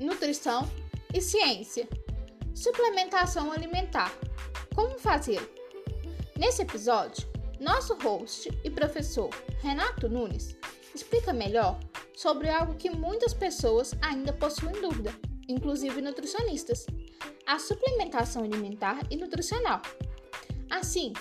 nutrição 0.00 0.70
e 1.12 1.20
ciência. 1.20 1.88
Suplementação 2.54 3.50
alimentar. 3.50 4.16
Como 4.72 4.96
fazer? 4.96 5.40
Nesse 6.38 6.62
episódio, 6.62 7.26
nosso 7.58 7.94
host 7.94 8.48
e 8.62 8.70
professor 8.70 9.28
Renato 9.60 10.08
Nunes 10.08 10.56
explica 10.94 11.32
melhor 11.32 11.80
sobre 12.14 12.48
algo 12.48 12.76
que 12.76 12.88
muitas 12.88 13.34
pessoas 13.34 13.92
ainda 14.00 14.32
possuem 14.32 14.80
dúvida, 14.80 15.12
inclusive 15.48 16.00
nutricionistas: 16.00 16.86
a 17.44 17.58
suplementação 17.58 18.44
alimentar 18.44 19.00
e 19.10 19.16
nutricional. 19.16 19.82
Assim, 20.70 21.12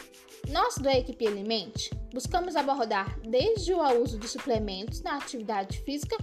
nós 0.50 0.78
do 0.78 0.88
Equipe 0.88 1.26
Alimente 1.26 1.90
buscamos 2.14 2.56
abordar 2.56 3.20
desde 3.22 3.74
o 3.74 3.82
uso 4.04 4.20
de 4.20 4.28
suplementos 4.28 5.02
na 5.02 5.18
atividade 5.18 5.80
física, 5.80 6.16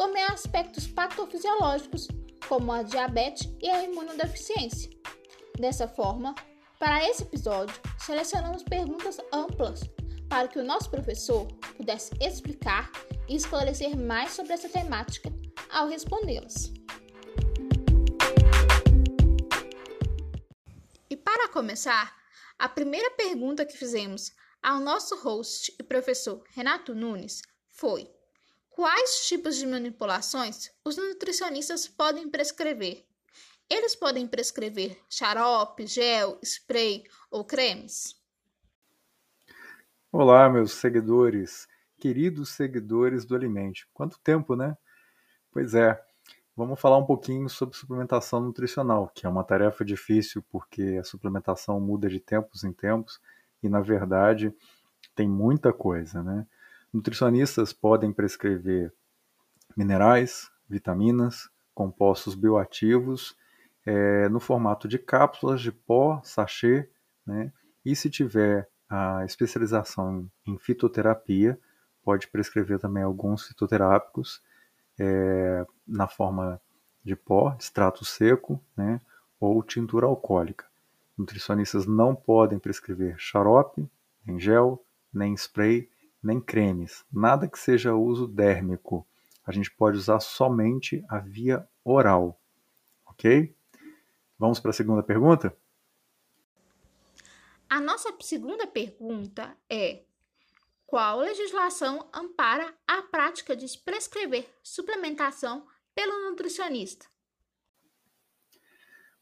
como 0.00 0.16
em 0.16 0.22
aspectos 0.22 0.86
patofisiológicos, 0.86 2.08
como 2.48 2.72
a 2.72 2.82
diabetes 2.82 3.54
e 3.60 3.68
a 3.68 3.84
imunodeficiência. 3.84 4.90
Dessa 5.58 5.86
forma, 5.86 6.34
para 6.78 7.06
esse 7.06 7.22
episódio, 7.22 7.78
selecionamos 7.98 8.62
perguntas 8.62 9.18
amplas 9.30 9.82
para 10.26 10.48
que 10.48 10.58
o 10.58 10.64
nosso 10.64 10.90
professor 10.90 11.46
pudesse 11.76 12.12
explicar 12.18 12.90
e 13.28 13.36
esclarecer 13.36 13.94
mais 13.94 14.32
sobre 14.32 14.54
essa 14.54 14.70
temática 14.70 15.30
ao 15.68 15.86
respondê-las. 15.86 16.72
E 21.10 21.14
para 21.14 21.50
começar, 21.50 22.16
a 22.58 22.70
primeira 22.70 23.10
pergunta 23.10 23.66
que 23.66 23.76
fizemos 23.76 24.32
ao 24.62 24.80
nosso 24.80 25.14
host 25.16 25.74
e 25.78 25.82
professor 25.82 26.42
Renato 26.54 26.94
Nunes 26.94 27.42
foi: 27.68 28.10
Quais 28.80 29.26
tipos 29.26 29.56
de 29.56 29.66
manipulações 29.66 30.70
os 30.82 30.96
nutricionistas 30.96 31.86
podem 31.86 32.30
prescrever? 32.30 33.04
Eles 33.68 33.94
podem 33.94 34.26
prescrever 34.26 34.98
xarope, 35.06 35.86
gel, 35.86 36.38
spray 36.42 37.04
ou 37.30 37.44
cremes? 37.44 38.18
Olá, 40.10 40.48
meus 40.48 40.72
seguidores, 40.72 41.68
queridos 41.98 42.52
seguidores 42.52 43.26
do 43.26 43.36
Alimente. 43.36 43.86
Quanto 43.92 44.18
tempo, 44.20 44.56
né? 44.56 44.74
Pois 45.52 45.74
é, 45.74 46.02
vamos 46.56 46.80
falar 46.80 46.96
um 46.96 47.04
pouquinho 47.04 47.50
sobre 47.50 47.76
suplementação 47.76 48.40
nutricional, 48.40 49.12
que 49.14 49.26
é 49.26 49.28
uma 49.28 49.44
tarefa 49.44 49.84
difícil 49.84 50.42
porque 50.48 50.96
a 50.98 51.04
suplementação 51.04 51.78
muda 51.78 52.08
de 52.08 52.18
tempos 52.18 52.64
em 52.64 52.72
tempos 52.72 53.20
e, 53.62 53.68
na 53.68 53.82
verdade, 53.82 54.54
tem 55.14 55.28
muita 55.28 55.70
coisa, 55.70 56.22
né? 56.22 56.46
Nutricionistas 56.92 57.72
podem 57.72 58.12
prescrever 58.12 58.92
minerais, 59.76 60.50
vitaminas, 60.68 61.48
compostos 61.74 62.34
bioativos 62.34 63.36
é, 63.86 64.28
no 64.28 64.40
formato 64.40 64.86
de 64.88 64.98
cápsulas, 64.98 65.60
de 65.60 65.72
pó, 65.72 66.20
sachê, 66.22 66.88
né? 67.26 67.52
E 67.84 67.96
se 67.96 68.10
tiver 68.10 68.68
a 68.88 69.24
especialização 69.24 70.28
em 70.46 70.58
fitoterapia, 70.58 71.58
pode 72.02 72.26
prescrever 72.28 72.78
também 72.78 73.02
alguns 73.02 73.46
fitoterápicos 73.46 74.42
é, 74.98 75.64
na 75.86 76.08
forma 76.08 76.60
de 77.02 77.16
pó, 77.16 77.56
extrato 77.58 78.04
seco, 78.04 78.62
né, 78.76 79.00
ou 79.38 79.62
tintura 79.62 80.06
alcoólica. 80.06 80.66
Nutricionistas 81.16 81.86
não 81.86 82.14
podem 82.14 82.58
prescrever 82.58 83.16
xarope, 83.18 83.88
nem 84.26 84.38
gel, 84.38 84.84
nem 85.12 85.34
spray, 85.34 85.88
nem 86.22 86.40
cremes, 86.40 87.04
nada 87.12 87.48
que 87.48 87.58
seja 87.58 87.94
uso 87.94 88.26
dérmico. 88.26 89.06
A 89.44 89.52
gente 89.52 89.70
pode 89.70 89.96
usar 89.96 90.20
somente 90.20 91.04
a 91.08 91.18
via 91.18 91.66
oral, 91.84 92.40
ok? 93.06 93.54
Vamos 94.38 94.60
para 94.60 94.70
a 94.70 94.74
segunda 94.74 95.02
pergunta? 95.02 95.56
A 97.68 97.80
nossa 97.80 98.12
segunda 98.20 98.66
pergunta 98.66 99.56
é: 99.68 100.02
qual 100.86 101.20
legislação 101.20 102.08
ampara 102.12 102.74
a 102.86 103.02
prática 103.02 103.54
de 103.54 103.66
prescrever 103.78 104.48
suplementação 104.62 105.66
pelo 105.94 106.28
nutricionista? 106.28 107.06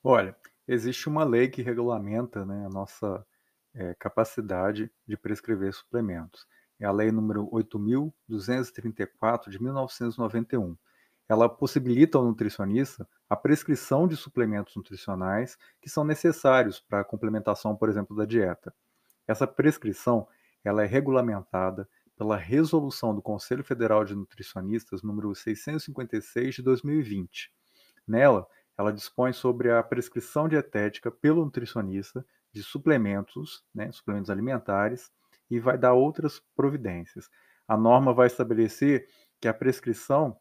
Olha, 0.03 0.34
existe 0.66 1.09
uma 1.09 1.25
lei 1.25 1.48
que 1.48 1.60
regulamenta 1.60 2.47
né, 2.47 2.65
a 2.65 2.70
nossa 2.70 3.26
é, 3.75 3.94
capacidade 3.94 4.91
de 5.06 5.16
prescrever 5.16 5.75
suplementos. 5.75 6.47
É 6.81 6.87
a 6.87 6.93
lei 6.93 7.11
número 7.11 7.49
8.234 7.50 9.50
de 9.50 9.62
1991. 9.62 10.77
Ela 11.28 11.49
possibilita 11.49 12.16
ao 12.16 12.25
nutricionista 12.25 13.06
a 13.28 13.37
prescrição 13.37 14.09
de 14.09 14.16
suplementos 14.16 14.75
nutricionais 14.77 15.59
que 15.81 15.91
são 15.91 16.05
necessários 16.05 16.81
para 16.81 17.00
a 17.00 17.05
complementação, 17.05 17.77
por 17.77 17.89
exemplo, 17.89 18.16
da 18.16 18.25
dieta. 18.25 18.75
Essa 19.27 19.47
prescrição 19.47 20.27
ela 20.65 20.83
é 20.83 20.87
regulamentada 20.87 21.89
pela 22.16 22.37
resolução 22.37 23.15
do 23.15 23.22
Conselho 23.22 23.62
Federal 23.62 24.05
de 24.05 24.15
Nutricionistas 24.15 25.03
número 25.03 25.34
656 25.34 26.56
de 26.56 26.62
2020. 26.62 27.53
Nela, 28.06 28.47
ela 28.77 28.93
dispõe 28.93 29.33
sobre 29.33 29.71
a 29.71 29.83
prescrição 29.83 30.49
dietética 30.49 31.10
pelo 31.10 31.45
nutricionista 31.45 32.25
de 32.53 32.62
suplementos, 32.62 33.65
né, 33.75 33.93
suplementos 33.93 34.31
alimentares, 34.31 35.12
e 35.50 35.59
vai 35.59 35.78
dar 35.78 35.94
outras 35.94 36.41
providências. 36.54 37.28
A 37.66 37.76
norma 37.76 38.12
vai 38.12 38.26
estabelecer 38.26 39.06
que 39.41 39.48
a 39.48 39.54
prescrição 39.54 40.36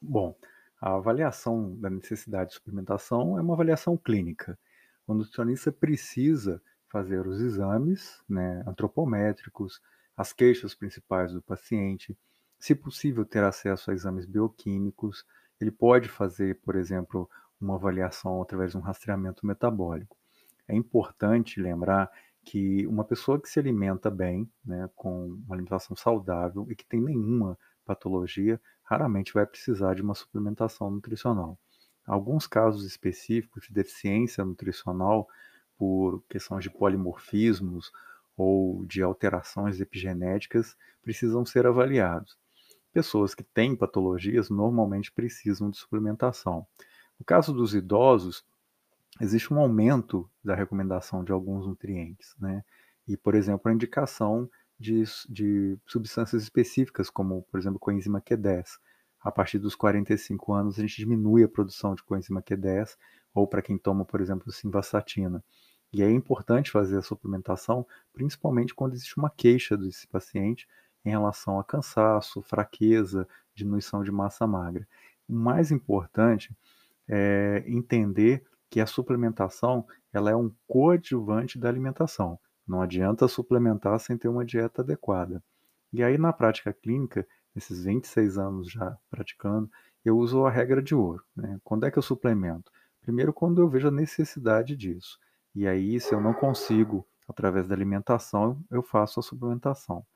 Bom, 0.00 0.36
a 0.80 0.94
avaliação 0.94 1.76
da 1.76 1.90
necessidade 1.90 2.50
de 2.50 2.56
suplementação 2.56 3.38
é 3.38 3.42
uma 3.42 3.52
avaliação 3.52 3.96
clínica. 3.96 4.58
O 5.06 5.12
nutricionista 5.12 5.70
precisa 5.70 6.62
fazer 6.90 7.26
os 7.26 7.40
exames 7.40 8.22
né, 8.28 8.62
antropométricos, 8.66 9.80
as 10.16 10.32
queixas 10.32 10.74
principais 10.74 11.32
do 11.32 11.40
paciente, 11.40 12.18
se 12.58 12.74
possível 12.74 13.24
ter 13.24 13.42
acesso 13.42 13.90
a 13.90 13.94
exames 13.94 14.26
bioquímicos, 14.26 15.24
ele 15.60 15.70
pode 15.70 16.08
fazer, 16.08 16.60
por 16.60 16.76
exemplo, 16.76 17.30
uma 17.60 17.76
avaliação 17.76 18.42
através 18.42 18.72
de 18.72 18.76
um 18.76 18.80
rastreamento 18.80 19.46
metabólico. 19.46 20.16
É 20.68 20.74
importante 20.74 21.60
lembrar 21.60 22.10
que 22.44 22.86
uma 22.86 23.04
pessoa 23.04 23.40
que 23.40 23.48
se 23.48 23.58
alimenta 23.58 24.10
bem, 24.10 24.50
né, 24.64 24.88
com 24.94 25.28
uma 25.28 25.54
alimentação 25.54 25.94
saudável 25.94 26.66
e 26.70 26.74
que 26.74 26.86
tem 26.86 27.00
nenhuma 27.00 27.58
patologia, 27.84 28.60
raramente 28.82 29.32
vai 29.32 29.46
precisar 29.46 29.94
de 29.94 30.02
uma 30.02 30.14
suplementação 30.14 30.90
nutricional. 30.90 31.58
Alguns 32.06 32.46
casos 32.46 32.84
específicos 32.84 33.66
de 33.66 33.72
deficiência 33.72 34.44
nutricional 34.44 35.28
por 35.80 36.22
questões 36.28 36.62
de 36.62 36.68
polimorfismos 36.68 37.90
ou 38.36 38.84
de 38.84 39.02
alterações 39.02 39.80
epigenéticas 39.80 40.76
precisam 41.00 41.42
ser 41.42 41.66
avaliados. 41.66 42.36
Pessoas 42.92 43.34
que 43.34 43.42
têm 43.42 43.74
patologias 43.74 44.50
normalmente 44.50 45.10
precisam 45.10 45.70
de 45.70 45.78
suplementação. 45.78 46.66
No 47.18 47.24
caso 47.24 47.54
dos 47.54 47.74
idosos, 47.74 48.44
existe 49.22 49.54
um 49.54 49.58
aumento 49.58 50.30
da 50.44 50.54
recomendação 50.54 51.24
de 51.24 51.32
alguns 51.32 51.66
nutrientes, 51.66 52.34
né? 52.38 52.62
E, 53.08 53.16
por 53.16 53.34
exemplo, 53.34 53.70
a 53.70 53.74
indicação 53.74 54.50
de, 54.78 55.04
de 55.30 55.78
substâncias 55.86 56.42
específicas, 56.42 57.08
como, 57.08 57.40
por 57.50 57.58
exemplo, 57.58 57.78
coenzima 57.78 58.20
Q10. 58.20 58.66
A 59.22 59.32
partir 59.32 59.58
dos 59.58 59.74
45 59.74 60.52
anos, 60.52 60.78
a 60.78 60.82
gente 60.82 60.98
diminui 60.98 61.42
a 61.42 61.48
produção 61.48 61.94
de 61.94 62.02
coenzima 62.02 62.42
Q10, 62.42 62.98
ou 63.34 63.46
para 63.46 63.62
quem 63.62 63.78
toma, 63.78 64.04
por 64.04 64.20
exemplo, 64.20 64.52
simvastatina. 64.52 65.42
E 65.92 66.02
é 66.02 66.10
importante 66.10 66.70
fazer 66.70 66.98
a 66.98 67.02
suplementação, 67.02 67.86
principalmente 68.12 68.74
quando 68.74 68.94
existe 68.94 69.16
uma 69.16 69.30
queixa 69.30 69.76
desse 69.76 70.06
paciente 70.06 70.68
em 71.04 71.10
relação 71.10 71.58
a 71.58 71.64
cansaço, 71.64 72.42
fraqueza, 72.42 73.26
diminuição 73.54 74.04
de 74.04 74.12
massa 74.12 74.46
magra. 74.46 74.86
O 75.28 75.34
mais 75.34 75.70
importante 75.70 76.54
é 77.08 77.64
entender 77.66 78.44
que 78.68 78.80
a 78.80 78.86
suplementação 78.86 79.84
ela 80.12 80.30
é 80.30 80.36
um 80.36 80.52
coadjuvante 80.66 81.58
da 81.58 81.68
alimentação. 81.68 82.38
Não 82.66 82.80
adianta 82.80 83.26
suplementar 83.26 83.98
sem 83.98 84.16
ter 84.16 84.28
uma 84.28 84.44
dieta 84.44 84.82
adequada. 84.82 85.42
E 85.92 86.04
aí, 86.04 86.16
na 86.16 86.32
prática 86.32 86.72
clínica, 86.72 87.26
nesses 87.52 87.84
26 87.84 88.38
anos 88.38 88.70
já 88.70 88.96
praticando, 89.10 89.68
eu 90.04 90.16
uso 90.16 90.44
a 90.44 90.50
regra 90.50 90.80
de 90.80 90.94
ouro. 90.94 91.24
Né? 91.34 91.60
Quando 91.64 91.84
é 91.84 91.90
que 91.90 91.98
eu 91.98 92.02
suplemento? 92.02 92.70
Primeiro, 93.00 93.32
quando 93.32 93.60
eu 93.60 93.68
vejo 93.68 93.88
a 93.88 93.90
necessidade 93.90 94.76
disso. 94.76 95.18
E 95.54 95.66
aí, 95.66 96.00
se 96.00 96.14
eu 96.14 96.20
não 96.20 96.32
consigo, 96.32 97.06
através 97.28 97.66
da 97.66 97.74
alimentação, 97.74 98.62
eu 98.70 98.82
faço 98.82 99.20
a 99.20 99.22
suplementação. 99.22 100.06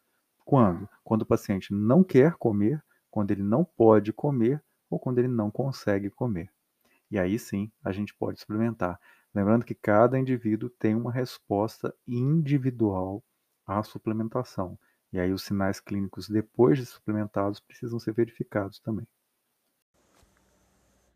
Quando? 0.45 0.89
Quando 1.03 1.23
o 1.23 1.27
paciente 1.27 1.73
não 1.73 2.05
quer 2.05 2.35
comer, 2.35 2.83
quando 3.11 3.31
ele 3.31 3.43
não 3.43 3.65
pode 3.65 4.13
comer 4.13 4.63
ou 4.91 4.99
quando 4.99 5.19
ele 5.19 5.29
não 5.29 5.51
consegue 5.51 6.11
comer. 6.11 6.51
E 7.11 7.19
aí 7.19 7.39
sim 7.39 7.71
a 7.83 7.93
gente 7.93 8.15
pode 8.15 8.41
suplementar. 8.41 9.01
Lembrando 9.35 9.65
que 9.65 9.75
cada 9.75 10.19
indivíduo 10.19 10.71
tem 10.71 10.95
uma 10.95 11.11
resposta 11.11 11.95
individual 12.07 13.23
à 13.67 13.83
suplementação. 13.83 14.79
E 15.13 15.19
aí 15.19 15.33
os 15.33 15.45
sinais 15.45 15.81
clínicos 15.81 16.29
depois 16.29 16.79
de 16.79 16.87
suplementados 16.87 17.61
precisam 17.61 17.99
ser 17.99 18.13
verificados 18.13 18.79
também. 18.81 19.07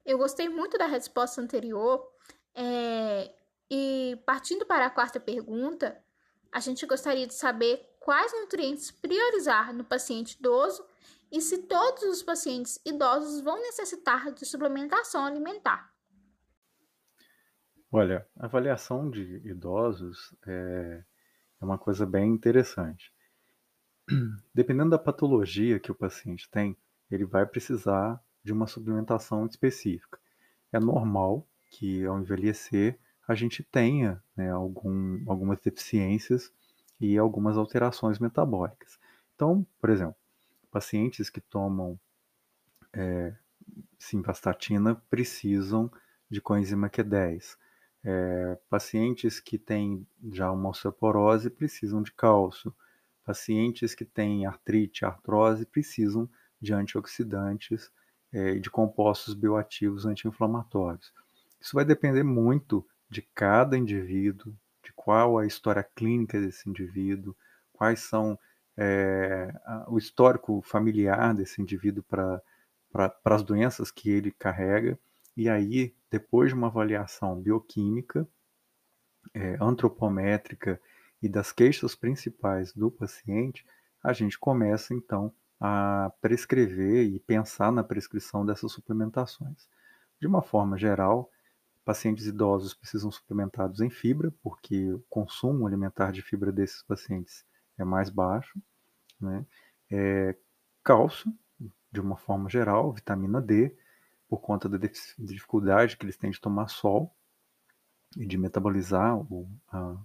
Eu 0.05 0.19
gostei 0.19 0.49
muito 0.49 0.79
da 0.79 0.87
resposta 0.87 1.41
anterior. 1.41 2.09
É... 2.55 3.32
E 3.70 4.20
partindo 4.25 4.65
para 4.65 4.87
a 4.87 4.91
quarta 4.91 5.20
pergunta, 5.20 6.03
a 6.50 6.61
gente 6.61 6.87
gostaria 6.87 7.26
de 7.26 7.35
saber 7.35 7.87
quais 8.00 8.32
nutrientes 8.32 8.91
priorizar 8.91 9.75
no 9.75 9.85
paciente 9.85 10.38
idoso 10.38 10.85
e 11.31 11.41
se 11.41 11.59
todos 11.59 12.03
os 12.05 12.23
pacientes 12.23 12.81
idosos 12.85 13.43
vão 13.43 13.61
necessitar 13.61 14.32
de 14.32 14.47
suplementação 14.47 15.26
alimentar. 15.26 15.93
Olha, 17.93 18.26
a 18.37 18.47
avaliação 18.47 19.11
de 19.11 19.23
idosos 19.47 20.35
é, 20.47 21.05
é 21.61 21.65
uma 21.65 21.79
coisa 21.79 22.06
bem 22.06 22.31
interessante. 22.32 23.12
Dependendo 24.55 24.91
da 24.91 24.99
patologia 24.99 25.79
que 25.79 25.93
o 25.93 25.94
paciente 25.94 26.50
tem, 26.50 26.76
ele 27.11 27.25
vai 27.25 27.47
precisar 27.47 28.23
de 28.43 28.53
uma 28.53 28.67
suplementação 28.67 29.47
específica. 29.47 30.19
É 30.73 30.79
normal 30.79 31.47
que 31.70 32.05
ao 32.05 32.19
envelhecer 32.19 32.99
a 33.28 33.34
gente 33.34 33.62
tenha 33.62 34.22
né, 34.34 34.50
algum, 34.50 35.22
algumas 35.30 35.60
deficiências 35.60 36.50
e 36.98 37.19
algumas 37.19 37.58
alterações 37.58 38.19
metabólicas. 38.19 38.98
Então, 39.34 39.66
por 39.78 39.90
exemplo, 39.90 40.16
pacientes 40.70 41.28
que 41.28 41.40
tomam 41.40 42.00
é, 42.92 43.34
simvastatina 43.98 44.94
precisam 45.10 45.92
de 46.30 46.40
coenzima 46.40 46.88
Q10. 46.88 47.58
É, 48.02 48.58
pacientes 48.70 49.38
que 49.40 49.58
têm 49.58 50.06
já 50.32 50.50
uma 50.50 50.70
osteoporose 50.70 51.50
precisam 51.50 52.02
de 52.02 52.12
cálcio. 52.12 52.74
Pacientes 53.24 53.94
que 53.94 54.06
têm 54.06 54.46
artrite, 54.46 55.04
artrose 55.04 55.66
precisam 55.66 56.26
de 56.58 56.72
antioxidantes 56.72 57.92
é, 58.32 58.52
e 58.52 58.60
de 58.60 58.70
compostos 58.70 59.34
bioativos 59.34 60.06
anti-inflamatórios. 60.06 61.12
Isso 61.60 61.74
vai 61.74 61.84
depender 61.84 62.22
muito 62.22 62.86
de 63.08 63.22
cada 63.34 63.76
indivíduo, 63.76 64.55
de 64.82 64.93
qual 64.94 65.38
a 65.38 65.46
história 65.46 65.82
clínica 65.82 66.40
desse 66.40 66.69
indivíduo, 66.69 67.37
quais 67.72 68.00
são 68.00 68.38
é, 68.76 69.52
o 69.88 69.99
histórico 69.99 70.62
familiar 70.62 71.34
desse 71.34 71.60
indivíduo 71.60 72.02
para 72.02 72.43
as 73.25 73.43
doenças 73.43 73.90
que 73.90 74.10
ele 74.10 74.31
carrega 74.31 74.99
e 75.38 75.49
aí, 75.49 75.94
depois 76.10 76.49
de 76.49 76.56
uma 76.56 76.66
avaliação 76.66 77.40
bioquímica, 77.40 78.26
é, 79.32 79.56
antropométrica 79.60 80.81
e 81.22 81.28
das 81.28 81.52
queixas 81.52 81.94
principais 81.94 82.72
do 82.72 82.90
paciente, 82.90 83.64
a 84.02 84.12
gente 84.12 84.37
começa 84.37 84.93
então 84.93 85.32
a 85.60 86.12
prescrever 86.20 87.06
e 87.06 87.20
pensar 87.20 87.70
na 87.70 87.84
prescrição 87.84 88.44
dessas 88.44 88.72
suplementações. 88.72 89.69
De 90.20 90.26
uma 90.26 90.43
forma 90.43 90.76
geral, 90.76 91.31
pacientes 91.88 92.26
idosos 92.26 92.75
precisam 92.75 93.11
suplementados 93.11 93.81
em 93.81 93.88
fibra, 93.88 94.31
porque 94.43 94.93
o 94.93 95.02
consumo 95.08 95.67
alimentar 95.67 96.12
de 96.12 96.20
fibra 96.20 96.52
desses 96.52 96.82
pacientes 96.82 97.46
é 97.79 97.85
mais 97.85 98.11
baixo. 98.11 98.61
Né? 99.19 99.46
É, 99.90 100.37
cálcio, 100.85 101.32
de 101.90 101.99
uma 101.99 102.19
forma 102.19 102.50
geral, 102.50 102.93
vitamina 102.93 103.40
D, 103.40 103.75
por 104.29 104.43
conta 104.43 104.69
da 104.69 104.76
dificuldade 105.19 105.96
que 105.96 106.05
eles 106.05 106.19
têm 106.19 106.31
de 106.31 106.38
tomar 106.38 106.69
sol 106.69 107.11
e 108.19 108.26
de 108.26 108.37
metabolizar 108.37 109.17
o, 109.17 109.49
a, 109.73 109.96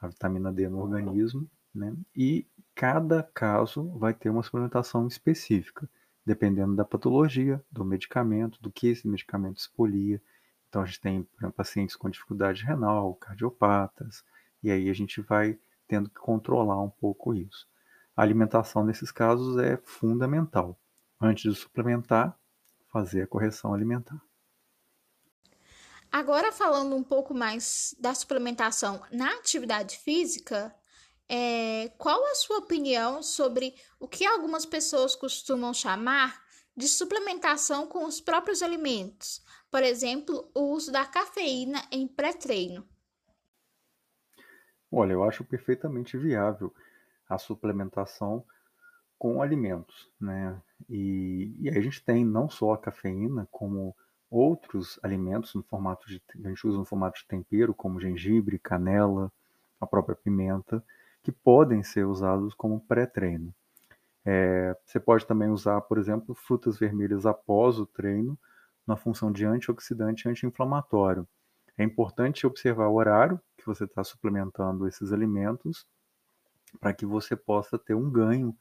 a, 0.00 0.08
vitamina 0.08 0.50
D 0.50 0.66
no 0.66 0.78
organismo, 0.78 1.46
né? 1.74 1.94
E 2.16 2.46
cada 2.74 3.22
caso 3.22 3.86
vai 3.98 4.14
ter 4.14 4.30
uma 4.30 4.42
suplementação 4.42 5.06
específica, 5.06 5.86
dependendo 6.24 6.74
da 6.74 6.86
patologia, 6.86 7.62
do 7.70 7.84
medicamento, 7.84 8.58
do 8.62 8.72
que 8.72 8.86
esse 8.86 9.06
medicamento 9.06 9.58
expolia. 9.58 10.22
Então 10.72 10.80
a 10.80 10.86
gente 10.86 11.00
tem 11.02 11.28
exemplo, 11.36 11.52
pacientes 11.52 11.94
com 11.94 12.08
dificuldade 12.08 12.64
renal, 12.64 13.14
cardiopatas, 13.16 14.24
e 14.62 14.70
aí 14.70 14.88
a 14.88 14.94
gente 14.94 15.20
vai 15.20 15.58
tendo 15.86 16.08
que 16.08 16.18
controlar 16.18 16.80
um 16.80 16.88
pouco 16.88 17.34
isso. 17.34 17.68
A 18.16 18.22
alimentação 18.22 18.82
nesses 18.82 19.12
casos 19.12 19.58
é 19.58 19.76
fundamental. 19.84 20.80
Antes 21.20 21.52
de 21.52 21.60
suplementar, 21.60 22.34
fazer 22.90 23.20
a 23.20 23.26
correção 23.26 23.74
alimentar. 23.74 24.18
Agora, 26.10 26.50
falando 26.50 26.96
um 26.96 27.04
pouco 27.04 27.34
mais 27.34 27.94
da 28.00 28.14
suplementação 28.14 29.02
na 29.12 29.28
atividade 29.34 29.98
física, 29.98 30.74
é, 31.28 31.92
qual 31.98 32.24
a 32.28 32.34
sua 32.34 32.60
opinião 32.60 33.22
sobre 33.22 33.74
o 34.00 34.08
que 34.08 34.24
algumas 34.24 34.64
pessoas 34.64 35.14
costumam 35.14 35.74
chamar 35.74 36.42
de 36.74 36.88
suplementação 36.88 37.86
com 37.86 38.06
os 38.06 38.22
próprios 38.22 38.62
alimentos? 38.62 39.42
Por 39.72 39.82
exemplo, 39.82 40.50
o 40.54 40.64
uso 40.74 40.92
da 40.92 41.06
cafeína 41.06 41.78
em 41.90 42.06
pré-treino. 42.06 42.86
Olha, 44.90 45.14
eu 45.14 45.24
acho 45.24 45.42
perfeitamente 45.42 46.18
viável 46.18 46.74
a 47.26 47.38
suplementação 47.38 48.44
com 49.18 49.40
alimentos, 49.40 50.10
né? 50.20 50.60
E, 50.90 51.56
e 51.58 51.70
a 51.70 51.80
gente 51.80 52.04
tem 52.04 52.22
não 52.22 52.50
só 52.50 52.74
a 52.74 52.78
cafeína, 52.78 53.48
como 53.50 53.96
outros 54.30 55.00
alimentos 55.02 55.54
no 55.54 55.62
formato 55.62 56.06
de 56.06 56.22
a 56.44 56.48
gente 56.48 56.66
usa 56.66 56.76
no 56.76 56.84
formato 56.84 57.20
de 57.20 57.26
tempero, 57.26 57.72
como 57.72 57.98
gengibre, 57.98 58.58
canela, 58.58 59.32
a 59.80 59.86
própria 59.86 60.14
pimenta, 60.14 60.84
que 61.22 61.32
podem 61.32 61.82
ser 61.82 62.04
usados 62.04 62.52
como 62.52 62.78
pré-treino. 62.80 63.54
É, 64.22 64.76
você 64.84 65.00
pode 65.00 65.24
também 65.24 65.48
usar, 65.48 65.80
por 65.80 65.96
exemplo, 65.96 66.34
frutas 66.34 66.78
vermelhas 66.78 67.24
após 67.24 67.78
o 67.78 67.86
treino, 67.86 68.38
na 68.86 68.96
função 68.96 69.30
de 69.30 69.44
antioxidante 69.44 70.26
e 70.26 70.30
anti-inflamatório. 70.30 71.26
É 71.76 71.84
importante 71.84 72.46
observar 72.46 72.88
o 72.88 72.94
horário 72.94 73.40
que 73.56 73.66
você 73.66 73.84
está 73.84 74.04
suplementando 74.04 74.86
esses 74.86 75.12
alimentos 75.12 75.86
para 76.80 76.92
que 76.92 77.06
você 77.06 77.36
possa 77.36 77.78
ter 77.78 77.94
um 77.94 78.10
ganho 78.10 78.56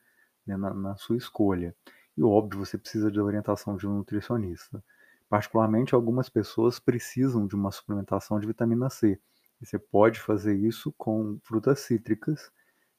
né, 0.45 0.55
na, 0.57 0.73
na 0.73 0.95
sua 0.95 1.17
escolha. 1.17 1.75
E 2.17 2.23
óbvio, 2.23 2.65
você 2.65 2.77
precisa 2.77 3.11
de 3.11 3.19
orientação 3.19 3.75
de 3.75 3.87
um 3.87 3.97
nutricionista. 3.97 4.83
Particularmente, 5.29 5.95
algumas 5.95 6.29
pessoas 6.29 6.79
precisam 6.79 7.47
de 7.47 7.55
uma 7.55 7.71
suplementação 7.71 8.39
de 8.39 8.47
vitamina 8.47 8.89
C. 8.89 9.19
E 9.61 9.65
você 9.65 9.79
pode 9.79 10.19
fazer 10.19 10.55
isso 10.55 10.93
com 10.97 11.39
frutas 11.43 11.79
cítricas, 11.79 12.51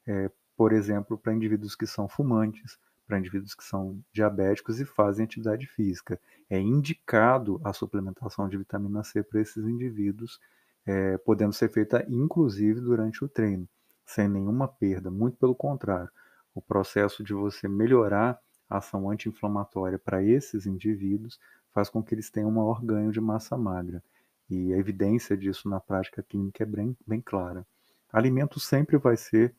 é, 0.07 0.31
por 0.55 0.71
exemplo, 0.73 1.17
para 1.17 1.33
indivíduos 1.33 1.75
que 1.75 1.85
são 1.85 2.07
fumantes, 2.07 2.77
para 3.05 3.19
indivíduos 3.19 3.53
que 3.53 3.63
são 3.63 3.99
diabéticos 4.11 4.79
e 4.79 4.85
fazem 4.85 5.25
atividade 5.25 5.67
física. 5.67 6.19
É 6.49 6.59
indicado 6.59 7.59
a 7.63 7.73
suplementação 7.73 8.47
de 8.47 8.57
vitamina 8.57 9.03
C 9.03 9.23
para 9.23 9.41
esses 9.41 9.65
indivíduos, 9.65 10.39
é, 10.85 11.17
podendo 11.17 11.53
ser 11.53 11.69
feita 11.69 12.05
inclusive 12.09 12.79
durante 12.79 13.23
o 13.23 13.29
treino, 13.29 13.67
sem 14.05 14.27
nenhuma 14.27 14.67
perda, 14.67 15.09
muito 15.09 15.37
pelo 15.37 15.55
contrário 15.55 16.09
o 16.53 16.61
processo 16.61 17.23
de 17.23 17.33
você 17.33 17.67
melhorar 17.67 18.39
a 18.69 18.77
ação 18.77 19.09
anti-inflamatória 19.09 19.97
para 19.97 20.23
esses 20.23 20.65
indivíduos 20.65 21.39
faz 21.71 21.89
com 21.89 22.03
que 22.03 22.13
eles 22.13 22.29
tenham 22.29 22.49
um 22.49 22.53
maior 22.53 22.81
ganho 22.83 23.11
de 23.11 23.19
massa 23.19 23.57
magra. 23.57 24.03
E 24.49 24.73
a 24.73 24.77
evidência 24.77 25.35
disso 25.35 25.67
na 25.67 25.79
prática 25.79 26.21
clínica 26.21 26.63
é 26.63 26.65
bem, 26.65 26.95
bem 27.05 27.21
clara. 27.21 27.65
Alimento 28.11 28.59
sempre 28.59 28.97
vai 28.97 29.17
ser 29.17 29.55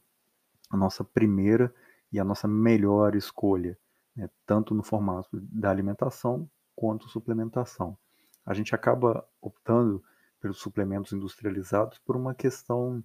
a 0.70 0.76
nossa 0.76 1.02
primeira 1.02 1.74
e 2.14 2.20
a 2.20 2.24
nossa 2.24 2.46
melhor 2.46 3.16
escolha, 3.16 3.76
né? 4.14 4.30
tanto 4.46 4.72
no 4.72 4.84
formato 4.84 5.28
da 5.32 5.68
alimentação 5.68 6.48
quanto 6.76 7.08
suplementação. 7.08 7.98
A 8.46 8.54
gente 8.54 8.72
acaba 8.72 9.26
optando 9.42 10.00
pelos 10.40 10.58
suplementos 10.58 11.12
industrializados 11.12 11.98
por 11.98 12.14
uma 12.14 12.32
questão 12.32 13.02